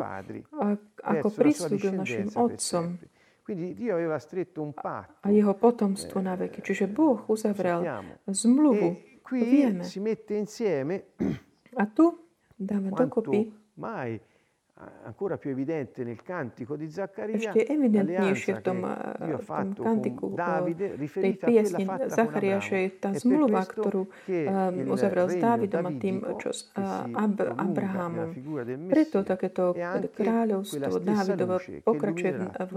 ako 1.03 1.27
prislúbil 1.31 1.91
našim 1.99 2.27
otcom 2.35 2.99
a 5.19 5.27
jeho 5.33 5.53
potomstvo 5.57 6.21
na 6.21 6.37
veky. 6.37 6.61
Čiže 6.61 6.85
Boh 6.85 7.25
uzavrel 7.25 7.81
zmluvu. 8.29 8.87
E 9.29 9.45
vieme. 9.45 9.85
A 11.77 11.83
tu 11.85 12.05
quanto 12.57 12.93
dokopy, 12.97 13.53
ancora 15.03 15.37
più 15.37 15.51
evidente 15.51 16.03
nel 16.03 16.23
cantico 16.23 16.75
di 16.79 16.87
Zaccaria, 16.87 17.35
ešte 17.35 17.67
evidentnejšie 17.67 18.53
v 18.55 18.61
tom, 18.63 18.79
v 18.87 19.43
tom 19.43 19.67
kantiku 19.75 20.31
Davide 20.31 20.95
tej 20.95 21.35
piesni 21.35 21.83
con 21.83 21.99
Zachariáša 22.07 22.75
je 22.79 22.89
tá 22.95 23.11
zmluva, 23.11 23.67
ktorú 23.67 24.07
uzavrel 24.87 25.27
s 25.27 25.35
Dávidom 25.35 25.83
a 25.83 25.91
tým, 25.99 26.23
čo 26.39 26.55
s 26.55 26.71
Ab- 26.75 27.59
Abrahamom. 27.59 28.31
Preto 28.87 29.27
takéto 29.27 29.75
kráľovstvo 30.15 31.03
che 31.59 31.83
pokračuje 31.83 32.31
illuminerà 32.39 32.63
v 32.65 32.75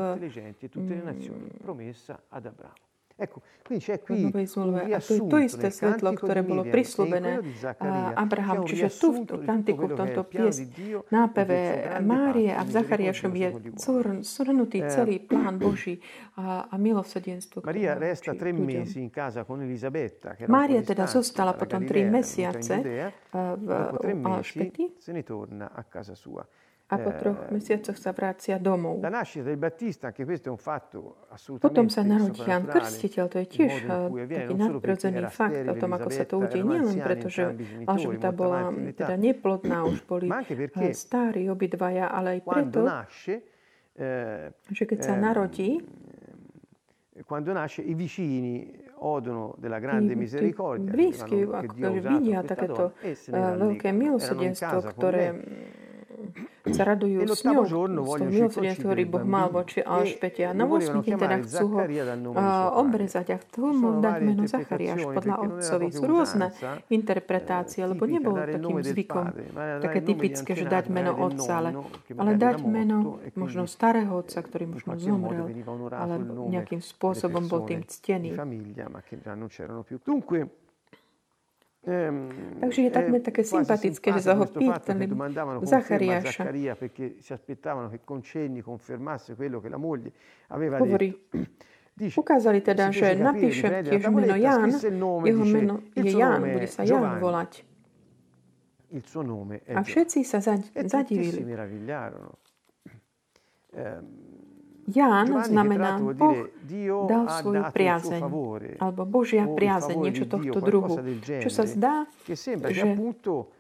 Ecco, 3.16 3.40
quindi 3.64 3.84
c'è 3.84 4.00
qui 4.00 4.24
un 4.24 5.28
to 5.28 5.38
isté 5.38 5.70
svetlo, 5.70 6.12
ktoré 6.12 6.44
bolo 6.44 6.68
prislúbené 6.68 7.40
Abraham. 8.14 8.68
Čiže 8.68 8.88
tu 9.00 9.24
v 9.24 9.44
kantiku, 9.46 9.88
v 9.88 9.94
tomto 9.96 10.22
pies, 10.28 10.60
e 10.60 11.00
nápeve 11.08 11.58
Márie 12.04 12.52
a 12.52 12.60
v 12.60 12.70
Zachariášom 12.72 13.32
je 13.32 13.48
zhrnutý 14.20 14.82
Eh, 14.82 14.90
celý 14.90 15.16
plán 15.22 15.58
Boží 15.62 16.00
a, 16.36 16.66
a 16.66 16.74
milosrdenstvo 16.76 17.62
Maria 17.62 17.94
resta 17.94 18.34
tre 18.34 18.52
mesi 18.52 19.00
in 19.00 19.10
casa 19.10 19.44
con 19.44 19.62
Elisabetta, 19.62 20.34
Mária 20.48 20.82
teda 20.82 21.06
zostala 21.06 21.54
potom 21.54 21.86
tri 21.86 22.02
mesiace 22.04 22.82
v 23.32 24.24
Alžbety 24.24 24.98
se 24.98 25.12
ne 25.12 25.22
torna 25.22 25.70
a 25.72 25.82
casa 25.84 26.14
sua. 26.14 26.42
A 26.92 26.96
po 27.00 27.10
troch 27.16 27.42
Eh, 27.42 27.54
mesiacoch 27.56 27.96
sa 27.96 28.10
vracia 28.12 28.56
domov. 28.60 29.00
Potom 31.58 31.86
sa 31.88 32.02
narodí 32.04 32.40
Jan 32.44 32.64
Krstiteľ, 32.68 33.24
to 33.32 33.36
je 33.42 33.46
tiež 33.48 33.72
eh, 33.84 34.28
taký 34.28 34.54
nadprirodzený 34.54 35.22
fakt 35.32 35.64
o 35.68 35.74
tom, 35.76 35.90
ako 35.96 36.08
sa 36.12 36.24
to 36.28 36.34
udeje. 36.40 36.62
Nielen 36.64 36.98
preto, 37.00 37.26
že 37.32 37.56
Alžbeta 37.88 38.30
bola 38.30 38.68
età, 38.70 39.08
teda 39.08 39.14
neplodná, 39.16 39.84
už 39.88 40.04
boli 40.04 40.28
eh, 40.28 40.92
starí 40.92 41.48
obidvaja, 41.48 42.12
ale 42.12 42.38
aj 42.38 42.40
preto, 42.44 42.80
že 44.72 44.84
keď 44.88 44.98
sa 45.04 45.14
ehm, 45.16 45.20
narodí, 45.20 45.70
quando 47.28 47.52
nasce 47.52 47.84
i 47.84 47.92
vicini 47.92 48.72
odono 49.04 49.54
della 49.58 49.78
grande 49.78 50.16
misericordia 50.16 50.88
blízky, 50.88 51.44
ako 51.44 51.74
vidia 52.00 52.40
takéto 52.40 52.96
veľké 53.28 53.92
milosrdenstvo, 53.92 54.78
ktoré 54.96 55.24
mm, 55.34 55.81
sa 56.70 56.86
radujú 56.86 57.26
s 57.26 57.42
ňou, 57.42 57.66
toho 57.66 57.66
vogliono 57.66 58.06
milosrdenstva, 58.06 58.78
ktorý 58.78 59.02
Boh 59.10 59.26
mal 59.26 59.50
voči 59.50 59.82
e 59.82 59.84
Alžbete. 59.84 60.46
A 60.46 60.54
na 60.54 60.62
8 60.64 60.70
volevano 60.70 61.02
deň 61.02 61.18
teda 61.18 61.36
chcú 61.42 61.66
ho 61.66 61.78
obrezať 62.78 63.26
a 63.34 63.36
chcú 63.42 63.74
mu 63.74 63.98
dať 63.98 64.14
meno 64.22 64.46
Zachariáš 64.46 65.02
podľa 65.10 65.34
otcovi. 65.42 65.86
Sú 65.90 66.06
rôzne 66.06 66.54
interpretácie, 66.86 67.82
lebo 67.82 68.06
nebolo 68.06 68.38
takým 68.38 68.78
zvykom, 68.78 69.26
dare 69.34 69.82
také 69.82 69.98
typické, 70.06 70.54
že 70.54 70.70
dať 70.70 70.86
meno 70.86 71.18
otca, 71.18 71.50
ale, 71.58 71.70
che 72.06 72.14
ale 72.14 72.38
dať 72.38 72.62
meno 72.62 73.18
možno 73.34 73.66
starého 73.66 74.14
otca, 74.14 74.38
ktorý 74.38 74.70
možno 74.70 74.94
zomrel, 75.02 75.50
ale 75.90 76.22
nejakým 76.46 76.78
spôsobom 76.78 77.50
bol 77.50 77.66
tým 77.66 77.82
ctený. 77.82 78.38
di 78.38 78.72
Takže 81.82 82.78
je 82.78 82.90
takmer 82.94 83.18
è 83.18 83.26
také 83.26 83.42
sympatické, 83.42 84.14
že 84.14 84.22
sa 84.22 84.38
ho 84.38 84.46
pýtali 84.46 85.02
Zachariáša. 85.66 86.46
Zaccaria 86.46 86.78
perché 86.78 87.18
si 87.18 87.34
aspettavano 87.34 87.90
che 87.90 88.06
Concenni 88.06 88.62
confermasse 88.62 89.34
quello 89.34 89.58
che 89.58 89.66
la 89.66 89.82
moglie 89.82 90.14
aveva 90.54 90.78
Hovorí, 90.78 91.10
ukázali 92.14 92.62
teda, 92.62 92.94
že 92.94 93.18
napíše 93.18 93.82
tiež 93.82 94.06
meno 94.14 94.38
Ján, 94.38 94.70
jeho 95.26 95.44
meno 95.44 95.82
je 95.98 96.14
Ján, 96.14 96.40
bude 96.40 96.70
sa 96.70 96.86
Ján 96.86 97.18
volať. 97.18 97.66
A 99.72 99.80
všetci 99.82 100.22
sa 100.22 100.38
zadivili. 100.86 101.42
Ján 104.90 105.30
znamená, 105.46 106.02
Boh 106.02 106.50
dal 107.06 107.24
svoju 107.38 107.62
priazeň, 107.70 108.22
alebo 108.82 109.02
Božia 109.06 109.46
priazeň, 109.46 109.96
niečo 110.02 110.26
tohto 110.26 110.58
druhu, 110.58 110.98
čo 111.22 111.50
sa 111.50 111.64
zdá, 111.70 112.10
že 112.26 112.82
appunto 112.82 113.54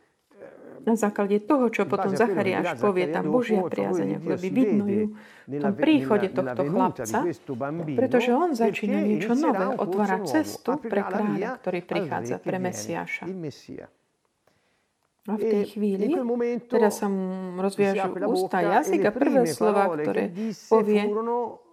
na 0.82 0.98
základe 0.98 1.38
toho, 1.38 1.70
čo 1.70 1.86
potom 1.86 2.18
Zachariáš 2.18 2.74
povie, 2.82 3.06
tam 3.06 3.30
Božia 3.30 3.62
priazeň, 3.62 4.18
ako 4.18 4.34
by 4.34 4.48
vidno 4.50 4.84
ju 4.90 5.04
v 5.46 5.54
tom 5.62 5.74
príchode 5.78 6.26
tohto 6.34 6.62
chlapca, 6.66 7.18
pretože 7.94 8.30
on 8.34 8.58
začína 8.58 8.98
niečo 9.02 9.38
nové, 9.38 9.66
otvára 9.78 10.22
cestu 10.26 10.78
pre 10.82 11.06
kráľa, 11.06 11.62
ktorý 11.62 11.80
prichádza 11.86 12.36
pre 12.42 12.58
Mesiáša. 12.58 13.30
A 15.30 15.38
v 15.38 15.44
tej 15.46 15.62
E 15.62 15.70
chvíli 15.70 16.10
quel 16.10 16.26
momento 16.26 16.74
teda 16.74 16.90
sa 16.90 17.06
mu 17.06 17.54
rozviažu 17.62 18.10
ústa 18.10 18.26
bocca 18.26 18.58
jazyk 18.58 19.00
e 19.02 19.06
a 19.06 19.12
prvé 19.14 19.40
slova, 19.46 19.94
ktoré 19.94 20.34
povie, 20.66 21.02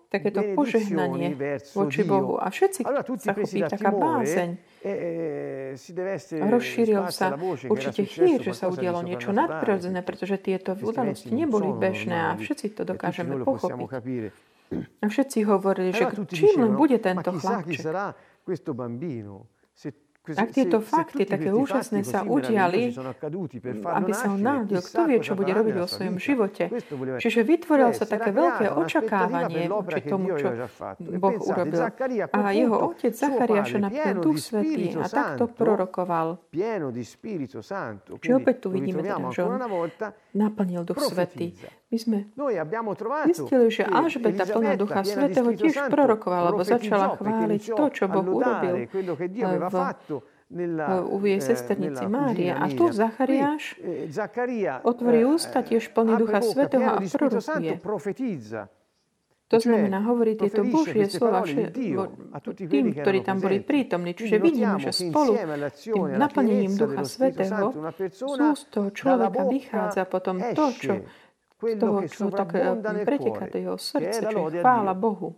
takéto 0.09 0.41
požehnanie 0.53 1.33
voči. 1.73 2.01
Bohu. 2.05 2.37
A 2.37 2.49
všetci 2.49 2.81
sa 2.85 3.33
chopí 3.33 3.59
taká 3.65 3.89
bázeň. 3.89 4.49
e, 4.85 5.77
e, 5.77 6.45
rozšíril 6.45 7.09
sa 7.09 7.33
určite 7.69 8.05
chýr, 8.05 8.37
že 8.41 8.53
sa 8.53 8.69
udialo 8.69 9.01
niečo 9.01 9.33
nadprirodzené, 9.33 10.05
pretože 10.05 10.37
tieto 10.37 10.77
udalosti 10.77 11.33
neboli 11.33 11.73
bežné 11.73 12.33
a 12.33 12.37
všetci 12.37 12.77
to 12.77 12.85
e 12.85 12.89
dokážeme 12.89 13.33
pochopiť. 13.41 14.29
A 15.01 15.05
všetci 15.09 15.37
hovorili, 15.49 15.89
že 15.89 16.05
čím 16.29 16.69
len 16.69 16.77
bude 16.77 17.01
tento 17.01 17.33
chlapček. 17.33 17.81
Ak 20.37 20.49
tieto 20.53 20.83
fakty, 20.83 21.25
také 21.25 21.49
úžasné 21.49 22.05
sa 22.05 22.21
così 22.21 22.29
udiali, 22.29 22.93
aby 23.85 24.11
sa 24.13 24.33
on 24.33 24.41
narodil, 24.41 24.81
kto 24.83 25.01
vie, 25.09 25.17
čo 25.23 25.33
bude 25.33 25.49
robiť 25.49 25.73
vo 25.79 25.87
svojom 25.89 26.17
živote. 26.21 26.69
Čiže 27.17 27.41
vytvoril 27.41 27.89
Cioè, 27.89 27.99
sa 28.01 28.05
také 28.05 28.29
veľké 28.29 28.65
očakávanie 28.75 29.65
voči 29.71 30.01
tomu, 30.05 30.37
čo 30.37 30.53
Boh 31.17 31.37
urobil. 31.41 31.81
A 32.35 32.39
jeho 32.53 32.77
otec 32.93 33.13
padre, 33.15 33.59
napríklad 33.79 34.15
Duch 34.21 34.37
Svetý 34.37 34.93
a 34.99 35.07
takto 35.09 35.49
prorokoval. 35.49 36.41
Čiže 38.19 38.33
opäť 38.35 38.55
tu 38.61 38.67
vidíme 38.69 39.01
teda, 39.01 39.31
že 39.33 39.41
on 39.41 39.57
naplnil 40.35 40.85
Duch 40.85 41.01
Svetý. 41.09 41.57
My 41.89 41.97
sme 41.97 42.17
zistili, 43.33 43.73
že 43.73 43.81
Alžbeta 43.81 44.45
plná 44.45 44.77
Ducha 44.77 45.01
Svetého 45.01 45.49
tiež 45.57 45.89
prorokovala, 45.89 46.53
lebo 46.53 46.61
začala 46.61 47.17
chváliť 47.17 47.63
to, 47.65 47.85
čo 47.89 48.05
Boh 48.05 48.29
urobil 48.29 48.85
v 48.85 50.18
u 51.09 51.25
jej 51.25 51.37
eh, 51.37 51.41
sesternici 51.41 52.05
Márie. 52.09 52.49
A 52.49 52.65
tu. 52.73 52.89
Zachariáš 52.89 53.77
eh, 53.85 54.81
otvorí 54.81 55.21
eh, 55.21 55.29
ústa 55.29 55.61
tiež 55.61 55.93
plný 55.93 56.17
Ducha 56.17 56.41
Svetého 56.41 56.89
a 56.89 56.97
prorokuje. 56.97 58.65
To 59.49 59.57
znamená, 59.57 60.05
hovorí 60.05 60.37
tieto 60.37 60.61
Božie 60.61 61.09
slova 61.09 61.41
tým, 61.41 62.93
ktorí 62.93 63.25
tam 63.25 63.41
boli 63.41 63.65
prítomní. 63.65 64.13
Čiže 64.13 64.37
vidíme, 64.37 64.77
že 64.77 64.93
spolu 64.93 65.33
tým 65.73 66.17
naplnením 66.17 66.73
Ducha 66.77 67.01
Svetého 67.05 67.73
z 68.09 68.21
úst 68.25 68.69
toho 68.69 68.89
človeka 68.93 69.45
vychádza 69.49 70.05
potom 70.05 70.37
to, 70.53 70.65
čo 70.77 70.93
z 71.59 71.75
toho, 71.75 71.97
čo 72.07 72.31
tak 72.31 72.55
preteká 73.03 73.51
do 73.51 73.57
jeho 73.57 73.77
srdce, 73.77 74.21
čo 74.31 74.47
je 74.47 74.63
chvála. 74.63 74.93
Bohu. 74.95 75.35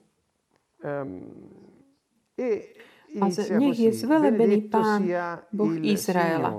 A 3.20 3.26
nech 3.60 3.80
je 3.80 3.92
zvelebený 3.92 4.72
Pán 4.72 5.04
Boh 5.52 5.76
Izraela. 5.82 6.56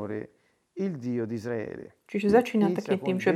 Čiže 2.12 2.29
začína 2.29 2.73
takým 2.73 3.01
tým, 3.01 3.17
že 3.21 3.31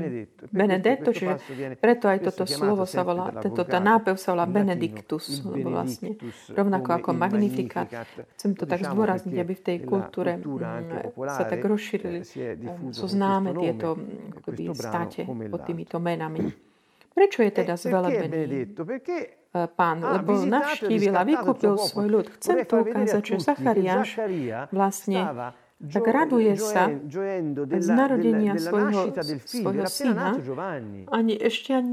benedetto. 0.53 1.13
Čiže 1.13 1.37
preto 1.81 2.09
aj 2.09 2.29
toto 2.29 2.45
slovo 2.49 2.89
sa 2.89 3.05
volá, 3.05 3.29
tento 3.41 3.65
tá 3.65 3.81
nápev 3.81 4.17
sa 4.17 4.33
volá 4.37 4.49
Benedictus, 4.49 5.45
lebo 5.45 5.73
vlastne 5.73 6.17
rovnako 6.53 6.89
ako 6.97 7.11
Magnificat. 7.13 7.89
Chcem 8.37 8.53
to 8.57 8.65
tak 8.65 8.85
zdôrazniť, 8.85 9.37
aby 9.37 9.53
v 9.53 9.63
tej 9.65 9.79
kultúre 9.85 10.41
mm, 10.41 11.13
sa 11.29 11.45
tak 11.45 11.61
rozšírili, 11.65 12.21
eh, 12.25 12.57
diffuso 12.57 13.05
sú 13.05 13.17
známe 13.17 13.53
tieto 13.57 13.97
mm, 13.97 14.45
come 15.25 15.49
pod 15.49 15.61
týmito 15.65 15.97
menami. 15.97 16.45
Prečo 17.17 17.41
je 17.41 17.53
E 17.53 17.57
teda 17.65 17.81
zvelebený 17.81 18.77
pán? 19.65 20.05
ha 20.05 20.21
Lebo 20.21 20.37
e 20.37 20.45
navštívil 20.45 21.15
a 21.17 21.23
vykúpil 21.25 21.75
svoj 21.81 22.07
ľud. 22.13 22.27
Chcem 22.37 22.69
tu 22.69 22.75
ukázať, 22.85 23.23
že 23.25 23.35
Zachariáš 23.41 24.09
vlastne 24.69 25.21
tak 25.77 26.09
raduje 26.09 26.57
sa 26.57 26.89
z 27.69 27.89
narodenia 27.93 28.57
svojho, 28.57 29.13
svojho 29.45 29.85
syna. 29.93 30.33
Ani 31.13 31.37
ešte 31.37 31.77
ani, 31.77 31.93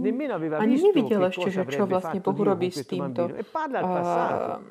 ani 0.55 0.75
nevidel 0.79 1.27
ešte, 1.27 1.51
že 1.51 1.63
čo 1.67 1.83
vlastne 1.83 2.23
Boh 2.23 2.39
robí 2.39 2.71
s 2.71 2.87
týmto. 2.87 3.27
E. 3.27 3.43
Uh, 3.43 4.63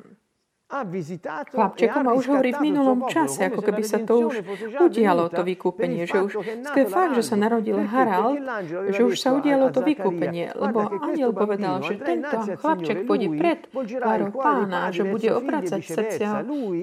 chlapčekom 1.53 2.05
a 2.09 2.13
už 2.17 2.25
hovorí 2.33 2.57
v 2.57 2.73
minulom 2.73 3.05
čase, 3.13 3.53
ako 3.53 3.61
keby 3.61 3.83
sa 3.85 4.01
to 4.01 4.33
už 4.33 4.41
udialo, 4.81 5.29
to 5.29 5.45
vykúpenie. 5.45 6.09
Že 6.09 6.19
už 6.25 6.33
skôr 6.65 6.87
fakt, 6.89 7.13
že 7.21 7.23
sa 7.23 7.37
narodil 7.37 7.77
Harald, 7.85 8.41
že 8.89 9.05
už 9.05 9.21
sa 9.21 9.37
udialo 9.37 9.69
to 9.69 9.85
vykúpenie. 9.85 10.57
Lebo 10.57 10.89
aniel 11.05 11.37
povedal, 11.37 11.85
že 11.85 12.01
tento 12.01 12.37
chlapček 12.57 13.05
pôjde 13.05 13.29
pred 13.37 13.59
tvárou 13.69 14.33
pána, 14.33 14.89
že 14.89 15.05
bude 15.05 15.29
obracať 15.29 15.81
srdcia 15.85 16.31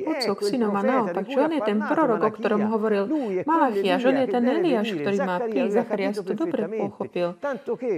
otcov 0.05 0.33
k 0.37 0.41
synom 0.45 0.73
a 0.77 0.81
naopak. 0.85 1.25
Že 1.25 1.39
on 1.41 1.51
je 1.57 1.61
ten 1.65 1.79
prorok, 1.81 2.21
o 2.21 2.31
ktorom 2.31 2.61
hovoril 2.69 3.03
Malachiaž, 3.43 4.01
on 4.05 4.17
je 4.21 4.27
ten 4.29 4.43
Eliáš, 4.45 4.87
ktorý 4.93 5.17
má 5.25 5.37
prísť. 5.41 5.73
Zacharias 5.79 6.15
to 6.21 6.33
dobre 6.37 6.61
pochopil. 6.69 7.27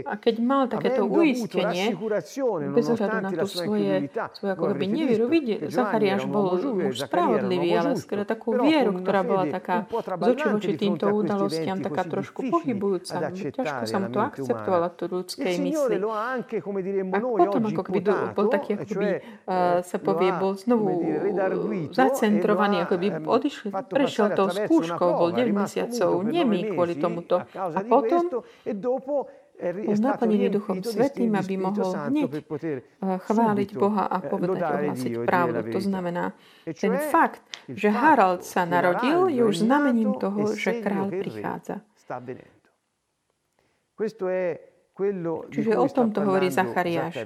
A 0.08 0.14
keď 0.16 0.36
mal 0.40 0.72
takéto 0.72 1.04
uistenie, 1.04 1.92
bez 2.72 2.86
ohľadu 2.88 3.18
na 3.20 3.30
tú 3.36 3.48
svoje, 3.50 4.08
svoje 4.38 4.52
ako 4.56 4.66
keby 4.76 4.86
nevieru, 4.88 5.26
vidie, 5.28 5.58
Zachariáš 5.82 6.24
bol 6.30 6.62
muž 6.62 7.02
spravodlivý, 7.10 7.70
ale 7.74 7.98
skôr 7.98 8.22
takú 8.22 8.54
vieru, 8.62 9.02
ktorá 9.02 9.26
bola 9.26 9.50
taká 9.50 9.90
z 9.90 10.28
očí 10.30 10.48
voči 10.54 10.72
týmto 10.78 11.10
udalostiam, 11.10 11.82
taká 11.82 12.06
trošku 12.06 12.46
pohybujúca. 12.48 13.34
Ťažko 13.34 13.84
sa 13.90 13.98
mu 13.98 14.08
to 14.14 14.20
akceptovalo, 14.22 14.94
to 14.94 15.10
ľudskej 15.10 15.54
mysli. 15.58 15.98
A 15.98 17.20
potom 17.20 17.62
ako 17.66 17.82
keby 17.82 18.00
bol 18.38 18.46
taký, 18.54 18.78
ako 18.78 18.94
by 18.94 19.10
sa 19.82 19.98
povie, 19.98 20.30
bol 20.38 20.54
znovu 20.54 21.02
zacentrovaný, 21.92 22.86
ako 22.86 22.96
by 23.02 23.08
odišiel, 23.26 23.70
prešiel 23.90 24.28
tou 24.38 24.48
skúškou, 24.54 25.10
bol 25.18 25.34
9 25.34 25.50
mesiacov 25.50 26.22
nemý 26.22 26.70
kvôli 26.72 26.96
tomuto. 27.02 27.42
A 27.58 27.82
potom 27.82 28.46
bol 29.62 29.94
naplnený 29.94 30.50
Duchom 30.50 30.82
Svetým, 30.82 31.38
aby 31.38 31.54
mohol 31.54 31.94
hneď 32.10 32.42
chváliť 33.00 33.70
Boha 33.78 34.10
a 34.10 34.18
povedať, 34.18 34.62
ohlasiť 34.66 35.14
pravdu. 35.30 35.62
To 35.70 35.80
znamená, 35.80 36.34
ten 36.66 36.98
fakt, 37.14 37.46
že 37.70 37.94
Harald 37.94 38.42
sa 38.42 38.66
narodil, 38.66 39.30
je 39.30 39.46
už 39.46 39.70
znamením 39.70 40.18
toho, 40.18 40.58
že 40.58 40.82
král 40.82 41.14
prichádza. 41.14 41.86
Čiže 45.54 45.72
o 45.78 45.88
tomto 45.88 46.26
hovorí 46.26 46.50
Zachariáš. 46.50 47.22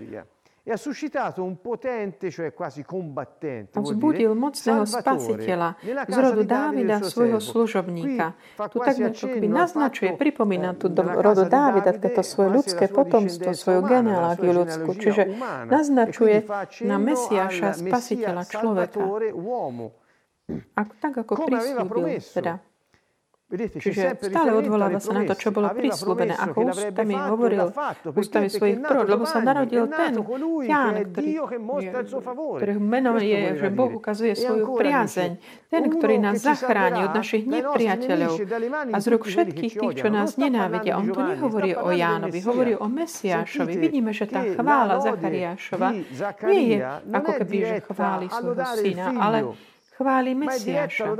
E 0.65 0.71
ha 0.73 0.78
suscitato 0.78 1.43
un 1.45 1.62
potente, 1.62 2.34
cioè 2.34 2.49
quasi 2.49 2.82
combattente, 2.82 3.78
vzbudil 3.78 4.34
mocného 4.34 4.82
spasiteľa 4.82 5.78
z 6.10 6.17
rodu 6.17 6.41
Dávida, 6.41 7.06
svojho 7.06 7.38
služobníka. 7.38 8.34
Tu 8.73 8.78
tak 8.82 8.97
niečo 8.97 9.30
keby 9.30 9.45
naznačuje, 9.45 10.17
pripomína 10.17 10.73
tu 10.73 10.89
do 10.89 11.06
rodu 11.06 11.45
Dávida, 11.45 11.93
toto 11.93 12.25
svoje 12.25 12.49
ľudské 12.49 12.89
potomstvo, 12.89 13.54
svoju 13.54 13.86
genealógiu 13.86 14.58
ľudskú. 14.65 14.97
Čiže 14.97 15.38
naznačuje 15.69 16.49
na 16.82 16.97
Mesiáša, 16.97 17.78
spasiteľa 17.86 18.43
človeka. 18.49 19.06
A 20.73 20.82
tak 20.97 21.13
ako 21.21 21.45
prislúbil, 21.45 22.17
teda 22.34 22.58
Čiže 23.53 24.17
stále 24.25 24.58
odvoláva 24.58 24.97
sa 24.97 25.13
na 25.13 25.21
to, 25.29 25.38
čo 25.38 25.53
bolo 25.53 25.69
prislúbené, 25.69 26.34
ako 26.34 26.73
ústami 26.73 27.13
hovoril, 27.13 27.69
ústami 28.17 28.49
svojich 28.49 28.81
prorok, 28.81 29.05
lebo 29.05 29.23
sa 29.29 29.38
narodil 29.38 29.86
ten 29.86 30.17
Ján, 30.65 31.13
ktorý, 31.13 31.31
ktorého 32.58 32.81
meno 32.81 33.21
je, 33.21 33.62
že 33.62 33.69
Boh 33.69 34.01
ukazuje 34.01 34.34
svoju 34.34 34.65
priazeň, 34.73 35.31
ten, 35.69 35.84
ktorý 35.93 36.25
nás 36.25 36.41
zachráni 36.41 37.05
od 37.05 37.13
našich 37.13 37.45
nepriateľov 37.45 38.34
a 38.89 38.97
z 38.97 39.05
rúk 39.13 39.29
všetkých 39.29 39.73
tých, 39.77 39.93
čo 40.01 40.10
nás 40.10 40.41
nenávidia. 40.41 40.97
On 40.97 41.05
tu 41.05 41.21
nehovorí 41.21 41.77
o 41.77 41.93
Jánovi, 41.93 42.41
hovorí 42.41 42.73
o 42.73 42.89
Mesiášovi. 42.89 43.77
Vidíme, 43.77 44.10
že 44.10 44.25
tá 44.25 44.41
chvála 44.41 45.05
Zachariášova 45.05 45.93
nie 46.49 46.62
je 46.73 46.77
ako 47.13 47.31
keby, 47.45 47.58
že 47.62 47.77
chváli 47.93 48.25
svojho 48.25 48.65
syna, 48.73 49.05
ale 49.21 49.38
chváli 49.93 50.34
Mesiáša 50.34 51.13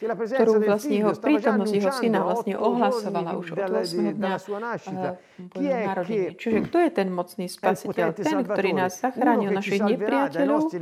ktorú 0.00 0.64
vlastne 0.64 0.96
jeho 0.96 1.12
prítomnosť 1.12 1.72
jeho 1.76 1.92
syna 1.92 2.24
vlastne 2.24 2.56
ohlasovala 2.56 3.36
už 3.36 3.52
od 3.52 3.60
8. 3.60 4.16
dňa 4.16 5.76
narodení. 5.92 6.26
Čiže 6.40 6.58
kto 6.68 6.76
je 6.80 6.90
ten 6.90 7.08
mocný 7.12 7.46
spasiteľ? 7.52 8.06
Ten, 8.16 8.38
ktorý 8.48 8.70
nás 8.80 8.96
zachránil 8.96 9.52
našich 9.52 9.84
nepriateľov 9.84 10.72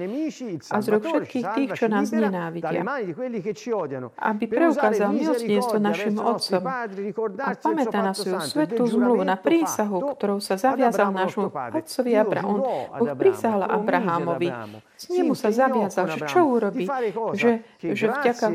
a 0.70 0.76
z 0.78 0.86
rok 0.86 1.02
všetkých 1.02 1.46
tých, 1.58 1.70
čo 1.74 1.86
nás 1.90 2.14
nenávidia. 2.14 2.82
Aby 4.14 4.44
preukázal 4.46 5.10
milostiestvo 5.10 5.78
našim 5.82 6.14
otcom 6.22 6.62
a 7.42 7.50
pamätá 7.58 7.98
na 8.02 8.14
svoju 8.14 8.38
svetú 8.46 8.86
zmluvu, 8.86 9.26
na 9.26 9.34
prísahu, 9.34 10.14
ktorou 10.14 10.38
sa 10.38 10.54
zaviazal 10.54 11.10
nášmu 11.10 11.50
otcovi 11.50 12.12
Abrahamu. 12.14 12.62
Boh 13.02 13.12
prísahal 13.18 13.66
Abrahamovi. 13.66 14.48
S 14.98 15.10
nemu 15.10 15.34
sa 15.38 15.50
zaviazal, 15.54 16.10
že 16.10 16.20
čo 16.26 16.58
urobí, 16.58 16.86
že, 17.34 17.62
že 17.78 18.06
vďaka 18.10 18.46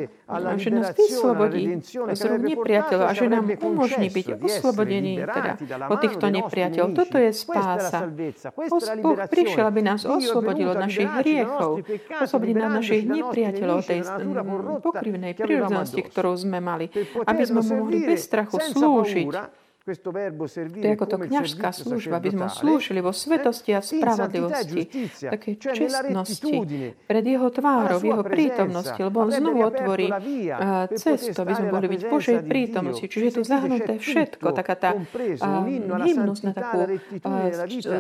že 0.60 0.70
nás 0.74 0.92
vyslobodí. 0.94 1.82
z 2.14 2.22
rúk 2.28 2.42
nepriateľov 2.44 3.06
a 3.08 3.14
že 3.14 3.26
nám 3.30 3.46
umožní 3.50 4.08
byť 4.10 4.28
oslobodení 4.42 5.22
teda 5.22 5.52
od 5.90 5.98
týchto 6.02 6.28
nepriateľov. 6.30 6.90
Toto 6.94 7.18
je 7.18 7.32
spása. 7.34 8.10
Boh 9.04 9.20
prišiel, 9.30 9.66
aby 9.70 9.82
nás 9.82 10.04
oslobodil 10.04 10.74
od 10.74 10.80
našich 10.80 11.10
hriechov, 11.10 11.82
oslobodil 12.22 12.56
nás 12.60 12.72
našich 12.84 13.04
nepriateľov, 13.08 13.78
tej 13.86 14.00
pokrivnej 14.84 15.34
prírodzenosti, 15.38 16.02
ktorú 16.06 16.34
sme 16.36 16.60
mali, 16.60 16.90
aby 17.26 17.44
sme 17.46 17.62
mohli 17.64 18.04
bez 18.04 18.26
strachu 18.28 18.58
slúžiť 18.60 19.63
to 19.84 20.16
je 20.80 20.96
ako 20.96 21.06
to 21.12 21.18
kniažská 21.28 21.76
služba, 21.76 22.24
aby 22.24 22.32
sme 22.32 22.48
slúžili 22.48 23.04
vo 23.04 23.12
svetosti 23.12 23.76
a 23.76 23.84
spravodlivosti, 23.84 24.88
také 25.20 25.60
čestnosti 25.60 26.56
pred 27.04 27.24
jeho 27.28 27.52
tvárou, 27.52 28.00
v 28.00 28.16
jeho 28.16 28.24
prítomnosti, 28.24 28.96
lebo 28.96 29.28
on 29.28 29.36
znovu 29.36 29.60
otvorí 29.68 30.08
cestu, 30.96 31.36
aby 31.36 31.54
sme 31.60 31.68
mohli 31.76 31.88
byť 31.92 32.00
v 32.00 32.08
Božej 32.08 32.38
prítomnosti. 32.48 33.06
Čiže 33.12 33.26
je 33.28 33.34
tu 33.36 33.44
zahnuté 33.44 34.00
všetko, 34.00 34.56
taká 34.56 34.76
tá 34.80 34.90
hymnus 36.00 36.48
na 36.48 36.56
takú 36.56 36.88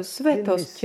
svetosť 0.07 0.77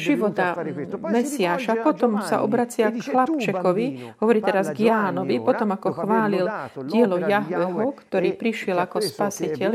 života 0.00 0.56
Mesiáša, 0.98 1.84
potom 1.84 2.24
sa 2.24 2.40
obracia 2.40 2.88
k 2.90 2.98
chlapčekovi, 2.98 4.16
hovorí 4.18 4.40
teraz 4.42 4.72
k 4.74 4.90
Jánovi, 4.90 5.38
potom 5.38 5.70
ako 5.76 6.02
chválil 6.02 6.50
dielo 6.88 7.20
Jahveho, 7.20 7.94
ktorý 7.94 8.34
prišiel 8.34 8.80
ako 8.80 9.04
spasiteľ 9.04 9.70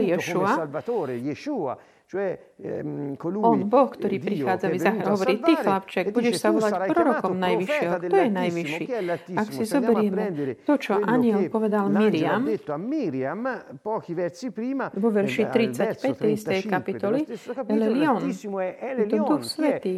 Ješua, 1.21 1.73
Ehm, 2.15 3.17
On, 3.41 3.65
Boh, 3.65 3.89
ktorý 3.89 4.21
prichádza, 4.21 4.69
vy 4.69 4.79
hovorí, 5.03 5.41
ty 5.41 5.53
chlapček, 5.57 6.13
budeš 6.13 6.37
sa 6.37 6.53
volať 6.53 6.93
prorokom 6.93 7.33
najvyššieho. 7.33 7.93
Kto 7.97 8.15
je 8.15 8.29
najvyšší? 8.29 8.85
Ak 9.33 9.47
si 9.49 9.63
zoberieme 9.65 10.23
to, 10.63 10.73
čo 10.77 11.01
aniel 11.01 11.49
povedal 11.49 11.89
Miriam, 11.89 12.45
vo 14.95 15.09
verši 15.09 15.43
35. 15.49 16.13
tej 16.13 16.31
istej 16.37 16.61
kapitoly, 16.69 17.25
je 17.25 19.05
to 19.09 19.17
Duch 19.25 19.43
Svetý, 19.43 19.97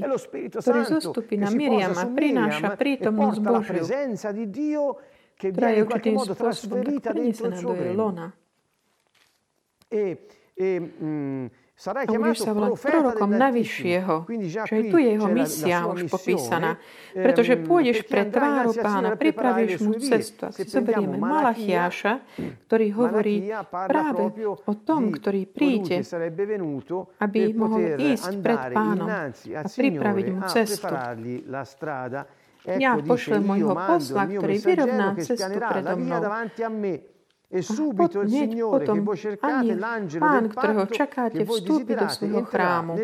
ktorý 0.56 0.82
zostupí 0.88 1.36
na 1.36 1.52
Miriam 1.52 1.92
a 1.92 2.08
prináša 2.08 2.80
prítomnosť 2.80 3.40
Božiu, 3.44 3.84
ktorá 5.38 5.70
je 5.76 5.80
určitým 5.86 6.18
spôsobom 6.24 6.82
prinesená 6.82 7.58
do 7.62 7.76
jej 7.76 7.94
lona. 7.94 8.34
E, 9.88 10.18
e, 10.58 10.80
mm, 10.80 11.48
a 11.78 12.10
budeš 12.10 12.42
sa 12.42 12.58
volať 12.58 12.74
prorokom 12.82 13.32
navyššieho. 13.38 14.26
Čiže 14.66 14.90
tu 14.90 14.98
je 14.98 15.10
jeho 15.14 15.30
misia 15.30 15.86
už 15.86 16.10
popísaná. 16.10 16.82
Pretože 17.14 17.54
pôjdeš 17.62 18.02
pre 18.10 18.26
tváru 18.26 18.74
pána, 18.74 19.14
pripravíš 19.14 19.86
mu 19.86 19.94
cestu. 20.02 20.50
Ak 20.50 20.58
si 20.58 20.66
zoberieme 20.66 21.22
Malachiáša, 21.22 22.26
ktorý 22.66 22.88
hovorí 22.98 23.46
práve 23.70 24.26
o 24.50 24.74
tom, 24.74 25.14
ktorý 25.14 25.46
príde, 25.46 26.02
aby 27.22 27.40
mohol 27.54 27.94
ísť 28.02 28.34
pred 28.42 28.60
pánom 28.74 29.08
a 29.30 29.62
pripraviť 29.70 30.26
mu 30.34 30.42
cestu. 30.50 30.94
Ja 32.68 32.98
pošlem 32.98 33.46
môjho 33.46 33.78
posla, 33.78 34.26
ktorý 34.26 34.56
vyrovná 34.66 35.14
cestu 35.22 35.62
predo 35.62 35.94
mnou. 35.94 36.26
E 37.48 37.62
subito 37.62 38.20
il 38.20 38.30
Signore 38.30 38.84
che 38.84 39.00
voi 39.00 39.16
cercate, 39.16 39.72
l'angelo 39.74 40.28
Pán, 40.28 40.52
ktorého 40.52 40.84
čakáte, 40.92 41.48
vstúpi 41.48 41.96
do 41.96 42.08
svojho 42.12 42.44
chrámu 42.44 43.00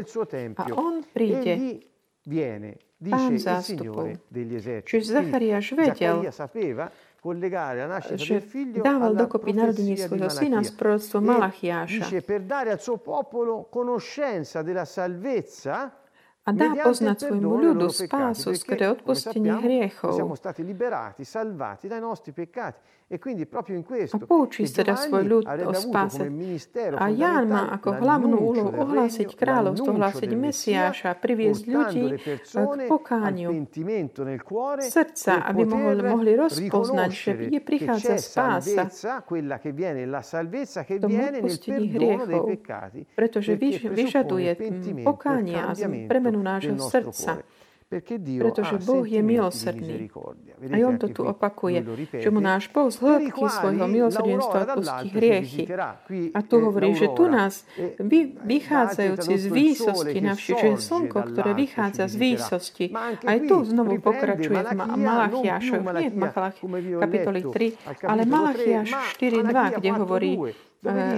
a 0.59 0.63
on 0.75 0.99
príde. 1.15 1.79
Pán 3.03 3.35
zástupov. 3.39 4.19
Čiže 4.83 5.05
Zachariáš 5.15 5.75
vedel, 5.75 6.27
že 8.19 8.35
dával 8.83 9.15
dokopy 9.15 9.55
narodenie 9.55 9.95
svojho 9.95 10.27
syna 10.27 10.59
s 10.59 10.75
proroctvom 10.75 11.23
e 11.23 11.27
Malachiáša. 11.31 12.03
a 16.43 16.51
dá 16.51 16.75
poznať 16.75 17.31
svojmu 17.31 17.55
ľudu 17.55 17.87
spásu 17.87 18.51
skrze 18.51 18.99
odpustenie 18.99 19.55
hriechov. 19.63 20.11
Siamo 20.11 20.35
stati 20.35 20.59
liberati, 20.59 21.23
salvati 21.23 21.87
dai 21.87 22.03
nostri 22.03 22.35
peccati. 22.35 23.02
E 23.11 23.19
a 24.09 24.17
poučí 24.23 24.63
teda 24.65 24.95
svoj 24.95 25.23
ľud 25.27 25.45
o 25.45 25.73
spáse. 25.75 26.25
A 26.97 27.05
Ján 27.13 27.45
má 27.51 27.69
ako 27.75 27.89
hlavnú 27.99 28.37
úlohu 28.39 28.71
ohlásiť 28.73 29.37
kráľovstvo, 29.37 29.91
ohlásiť 29.93 30.31
Mesiáša, 30.33 31.09
priviesť 31.19 31.63
ľudí 31.67 32.05
k 32.17 32.89
pokániu 32.89 33.53
srdca, 34.81 35.45
aby 35.45 35.61
mohli, 35.67 36.01
mohli 36.01 36.31
rozpoznať, 36.33 37.11
že 37.11 37.31
je 37.53 37.61
prichádza 37.61 38.15
spása 38.17 38.83
tomu 40.99 41.17
odpustení 41.19 41.85
hriechov, 41.91 42.45
pretože 43.13 43.51
vyžaduje 43.93 44.51
pokánie 45.05 45.59
a 45.59 45.75
premenu 46.07 46.39
nášho 46.41 46.79
srdca. 46.79 47.43
Pretože 47.89 48.75
Boh 48.83 49.05
je 49.05 49.21
milosrdný. 49.21 50.09
A 50.71 50.75
on 50.87 50.95
to 50.97 51.07
tu 51.13 51.21
opakuje, 51.23 51.83
že 52.17 52.29
mu 52.33 52.41
náš 52.41 52.67
Boh 52.73 52.89
z 52.89 52.97
hĺbky 52.97 53.43
svojho 53.47 53.85
milosrdenstva 53.85 54.57
odpustí 54.65 55.07
hriechy. 55.13 55.63
A 56.33 56.39
tu 56.41 56.55
hovorí, 56.63 56.95
že 56.97 57.11
tu 57.13 57.29
nás 57.29 57.67
vy, 58.01 58.33
vychádzajúci 58.43 59.33
z 59.37 59.45
výsosti 59.51 60.19
navštív, 60.23 60.55
že 60.57 60.69
slnko, 60.81 61.19
ktoré 61.33 61.51
vychádza 61.53 62.09
z 62.09 62.15
výsosti. 62.17 62.85
Aj 63.23 63.37
tu 63.43 63.55
znovu 63.67 64.01
pokračuje 64.01 64.57
v 64.57 64.71
Malachiašoch, 64.97 65.83
nie 65.99 66.09
v 66.09 66.17
kapitoli 66.99 67.41
3, 67.45 68.09
ale 68.09 68.21
Malachiaš 68.25 68.89
4.2, 69.21 69.77
kde 69.79 69.89
hovorí, 69.93 70.33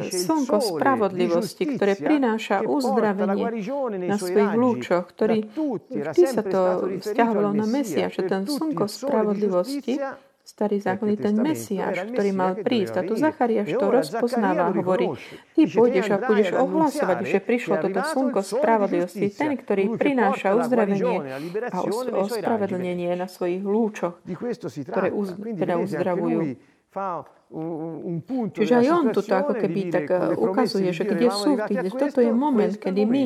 slnko 0.05 0.57
spravodlivosti, 0.61 1.63
ktoré 1.76 1.97
prináša 1.97 2.61
uzdravenie 2.61 3.66
na 4.05 4.18
svojich 4.22 4.53
lúčoch, 4.53 5.09
ktorý 5.09 5.49
vždy 5.89 6.24
sa 6.30 6.41
to 6.45 6.61
vzťahovalo 7.01 7.51
na 7.57 7.66
Mesiaša, 7.66 8.22
ten 8.30 8.43
slnko 8.45 8.86
spravodlivosti, 8.86 9.97
starý 10.45 10.78
zákon 10.78 11.09
je 11.09 11.18
ten 11.18 11.36
Mesiáš, 11.36 12.05
ktorý 12.13 12.30
mal 12.30 12.53
prísť. 12.61 13.01
A 13.01 13.01
tu 13.01 13.18
Zachariáš 13.18 13.74
to 13.74 13.88
rozpoznáva 13.89 14.70
hovorí, 14.78 15.09
ty 15.57 15.66
pôjdeš 15.66 16.13
a 16.13 16.18
budeš 16.22 16.53
ohlasovať, 16.53 17.18
že 17.26 17.39
prišlo 17.41 17.76
toto 17.82 17.99
slnko 18.05 18.39
spravodlivosti, 18.45 19.28
ten, 19.34 19.57
ktorý 19.57 19.97
prináša 19.97 20.53
uzdravenie 20.53 21.18
a 21.74 21.78
ospravedlnenie 22.13 23.18
na 23.18 23.26
svojich 23.26 23.66
lúčoch, 23.66 24.22
ktoré 24.86 25.09
uz, 25.09 25.34
teda 25.34 25.82
uzdravujú. 25.82 26.74
Čiže 28.56 28.74
aj 28.82 28.88
on 28.89 29.06
tu 29.14 29.22
ako 29.22 29.54
keby 29.54 29.82
tak 29.93 30.08
ukazuje, 30.34 30.89
že 30.96 31.04
kde 31.06 31.30
sú, 31.30 31.60
kde 31.60 31.89
toto 31.93 32.20
je 32.24 32.32
moment, 32.34 32.74
kedy 32.74 33.02
my 33.06 33.24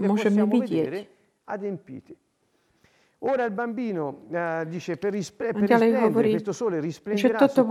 môžeme 0.00 0.46
vidieť. 0.48 1.06
Ora 3.24 3.44
il 3.44 3.52
bambino 3.52 4.26
uh, 4.30 4.64
dice 4.66 4.96
per, 4.96 5.14
rispre- 5.14 5.54
per 5.54 5.62
Ďalej 5.62 5.90
hovorí, 5.94 6.34
že 7.14 7.30
toto 7.38 7.62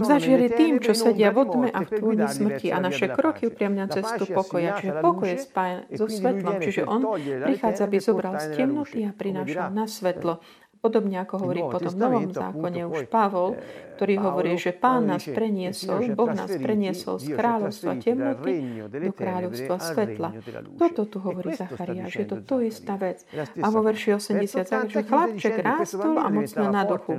zažili 0.00 0.48
tým, 0.48 0.80
čo 0.80 0.96
sedia 0.96 1.28
v 1.28 1.44
otme 1.44 1.68
a 1.68 1.84
v 1.84 1.90
tôni 1.92 2.24
smrti 2.24 2.72
a 2.72 2.80
naše 2.80 3.12
kroky 3.12 3.52
upriamňa 3.52 3.84
cestu 3.92 4.24
pokoja. 4.32 4.80
Čiže 4.80 4.92
pokoj 5.04 5.28
je 5.28 5.38
spájen 5.44 5.78
so 5.92 6.08
svetlom. 6.08 6.56
Čiže 6.56 6.82
on 6.88 7.04
prichádza, 7.20 7.84
aby 7.84 8.00
zobral 8.00 8.32
z 8.40 8.46
temnoty 8.56 9.04
a 9.04 9.12
prinášal 9.12 9.76
na 9.76 9.84
svetlo. 9.84 10.40
Podobne 10.84 11.16
ako 11.24 11.48
hovorí 11.48 11.64
potom 11.64 11.96
v 11.96 11.96
Novom 11.96 12.28
zákone 12.28 12.84
už 12.84 13.08
Pavol, 13.08 13.56
ktorý 13.96 14.14
hovorí, 14.20 14.52
že 14.60 14.76
Pán 14.76 15.08
nás 15.08 15.24
preniesol, 15.24 16.12
Boh 16.12 16.28
nás 16.28 16.52
preniesol 16.52 17.16
z 17.16 17.32
kráľovstva 17.32 17.96
temnoty 18.04 18.84
do 18.84 19.12
kráľovstva 19.16 19.76
svetla. 19.80 20.28
Toto 20.76 21.08
tu 21.08 21.24
hovorí 21.24 21.56
Zachariáš, 21.56 22.20
je 22.20 22.26
to 22.28 22.36
to 22.44 22.60
istá 22.60 23.00
vec. 23.00 23.24
A 23.64 23.66
vo 23.72 23.80
verši 23.80 24.12
80 24.12 24.92
že 24.92 25.00
chlapček 25.08 25.56
rástol 25.64 26.20
a 26.20 26.28
mocno 26.28 26.68
na 26.68 26.84
duchu. 26.84 27.16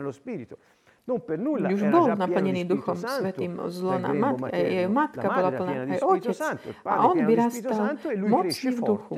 Už 1.09 1.81
bol 1.89 2.05
naplnený 2.13 2.69
Duchom 2.69 2.97
Svetým 2.97 3.61
zlona 3.69 4.13
matka, 4.13 4.53
jej 4.57 4.89
matka 4.89 5.25
bola 5.25 5.49
plná, 5.53 5.73
aj 5.97 5.99
otec. 6.01 6.37
A 6.85 6.93
on 7.05 7.17
vyrastal 7.25 7.97
mocný 8.29 8.69
v 8.73 8.79
duchu 8.81 9.15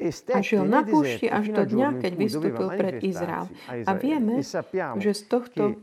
a 0.00 0.40
žil 0.40 0.64
na 0.64 0.80
púšti 0.80 1.28
až 1.28 1.52
do 1.52 1.62
dňa, 1.68 2.00
keď 2.00 2.12
vystúpil 2.16 2.68
pred 2.72 3.04
Izrael. 3.04 3.46
A 3.68 3.92
vieme, 3.94 4.40
že 4.96 5.10
z 5.12 5.22
tohto 5.28 5.76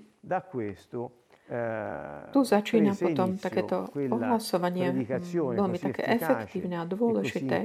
tu 2.36 2.40
začína 2.44 2.92
potom 2.92 3.40
takéto 3.40 3.88
ohlasovanie, 3.96 4.92
veľmi 5.32 5.80
také 5.80 6.04
efektívne 6.20 6.84
a 6.84 6.86
dôležité 6.90 7.64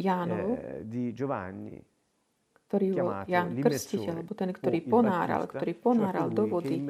Jánovu, 0.00 0.56
ktorý 2.70 2.86
bol 2.96 3.10
Ján 3.28 3.52
Krstiteľ, 3.60 4.24
alebo 4.24 4.32
ten, 4.32 4.54
ktorý 4.56 4.78
ponáral, 4.86 5.44
ktorý 5.50 5.72
ponáral 5.76 6.32
do 6.32 6.48
vody 6.48 6.80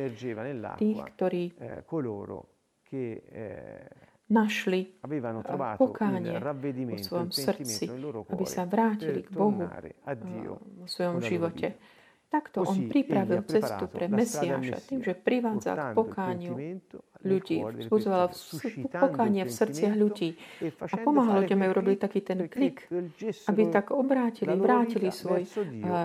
tých, 0.79 1.01
ktorí 1.17 1.45
našli 4.31 4.95
pokánie 5.75 6.39
vo 6.39 6.99
svojom 7.03 7.31
srdci, 7.35 7.91
aby 8.31 8.45
sa 8.47 8.63
vrátili 8.65 9.27
k 9.27 9.31
Bohu 9.35 9.67
vo 10.79 10.87
svojom 10.87 11.19
živote. 11.21 11.75
Takto 12.31 12.63
on 12.63 12.87
pripravil 12.87 13.43
cestu 13.43 13.91
pre 13.91 14.07
Mesiáša 14.07 14.79
tým, 14.87 15.03
že 15.03 15.19
privádzal 15.19 15.77
k 15.77 15.87
pokániu 15.99 16.55
ľudí, 17.27 17.59
vzbudzoval 17.59 18.31
pokánie 18.87 19.43
v 19.45 19.53
srdciach 19.53 19.95
ľudí 19.99 20.39
a 20.63 20.95
pomáhal 21.03 21.43
ľuďom, 21.45 21.59
aby 21.59 21.73
robili 21.75 21.97
taký 21.99 22.23
ten 22.23 22.47
klik, 22.47 22.87
aby 23.51 23.63
tak 23.69 23.91
obrátili, 23.91 24.55
vrátili 24.55 25.11
svoj 25.11 25.43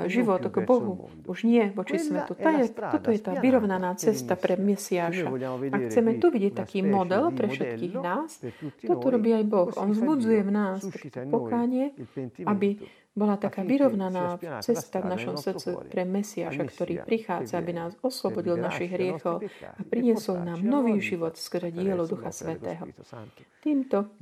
život 0.09 0.41
k 0.49 0.57
Bohu. 0.65 1.13
Už 1.29 1.45
nie 1.45 1.69
voči 1.71 2.01
svetu. 2.01 2.33
Je, 2.35 2.73
toto 2.73 3.13
je 3.13 3.19
tá 3.21 3.37
vyrovnaná 3.37 3.93
cesta 3.93 4.33
pre 4.33 4.57
Mesiáša. 4.57 5.29
A 5.71 5.75
chceme 5.87 6.17
tu 6.17 6.33
vidieť 6.33 6.57
taký 6.57 6.81
model 6.81 7.31
pre 7.37 7.53
všetkých 7.53 7.95
nás. 8.01 8.41
Toto 8.81 9.13
robí 9.13 9.29
aj 9.29 9.45
Boh. 9.45 9.69
On 9.77 9.93
vzbudzuje 9.93 10.41
v 10.41 10.51
nás 10.51 10.81
pokánie, 11.29 11.93
aby 12.49 12.81
bola 13.15 13.39
taká 13.39 13.63
vyrovnaná 13.63 14.35
cesta 14.59 14.99
v 14.99 15.07
našom 15.15 15.39
srdcu 15.39 15.87
pre 15.87 16.03
Mesiaša, 16.03 16.63
ktorý 16.67 16.93
prichádza, 17.07 17.63
aby 17.63 17.71
nás 17.71 17.95
oslobodil 18.03 18.59
našich 18.59 18.91
hriechov 18.91 19.39
a 19.63 19.81
priniesol 19.87 20.43
nám 20.43 20.59
nový 20.59 20.99
život 20.99 21.39
skrze 21.39 21.71
dielo 21.71 22.03
Ducha 22.03 22.35
Svetého. 22.35 22.83
Týmto 23.63 24.13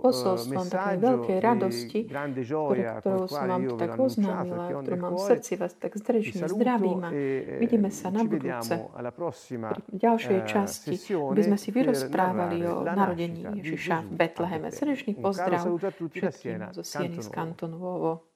posolstvom 0.00 0.66
takej 0.70 0.96
veľkej 1.02 1.38
radosti, 1.42 2.00
ktorú 2.08 3.26
som 3.28 3.44
vám 3.44 3.62
tu 3.68 3.74
tak 3.76 3.90
oznámila, 3.98 4.64
ktorú 4.80 4.96
mám 4.96 5.14
v 5.18 5.24
srdci 5.34 5.52
vás 5.58 5.74
tak 5.74 5.98
zdrečne 5.98 6.46
zdravím 6.48 7.00
a 7.04 7.10
vidíme 7.58 7.90
sa 7.90 8.14
na 8.14 8.22
budúce 8.22 8.86
pri 8.86 9.98
ďalšej 9.98 10.38
časti, 10.46 10.94
aby 11.10 11.42
sme 11.42 11.58
si 11.58 11.68
vyrozprávali 11.74 12.62
o 12.64 12.86
narodení 12.86 13.44
Ježiša 13.60 14.06
v 14.06 14.12
Betleheme. 14.14 14.70
Srdečný 14.70 15.18
pozdrav 15.18 15.66
všetkým 15.74 16.70
zo 16.70 16.86
Sieny 16.86 17.18
z 17.18 17.28
Kanto 17.64 17.78
Nuovo. 17.78 18.33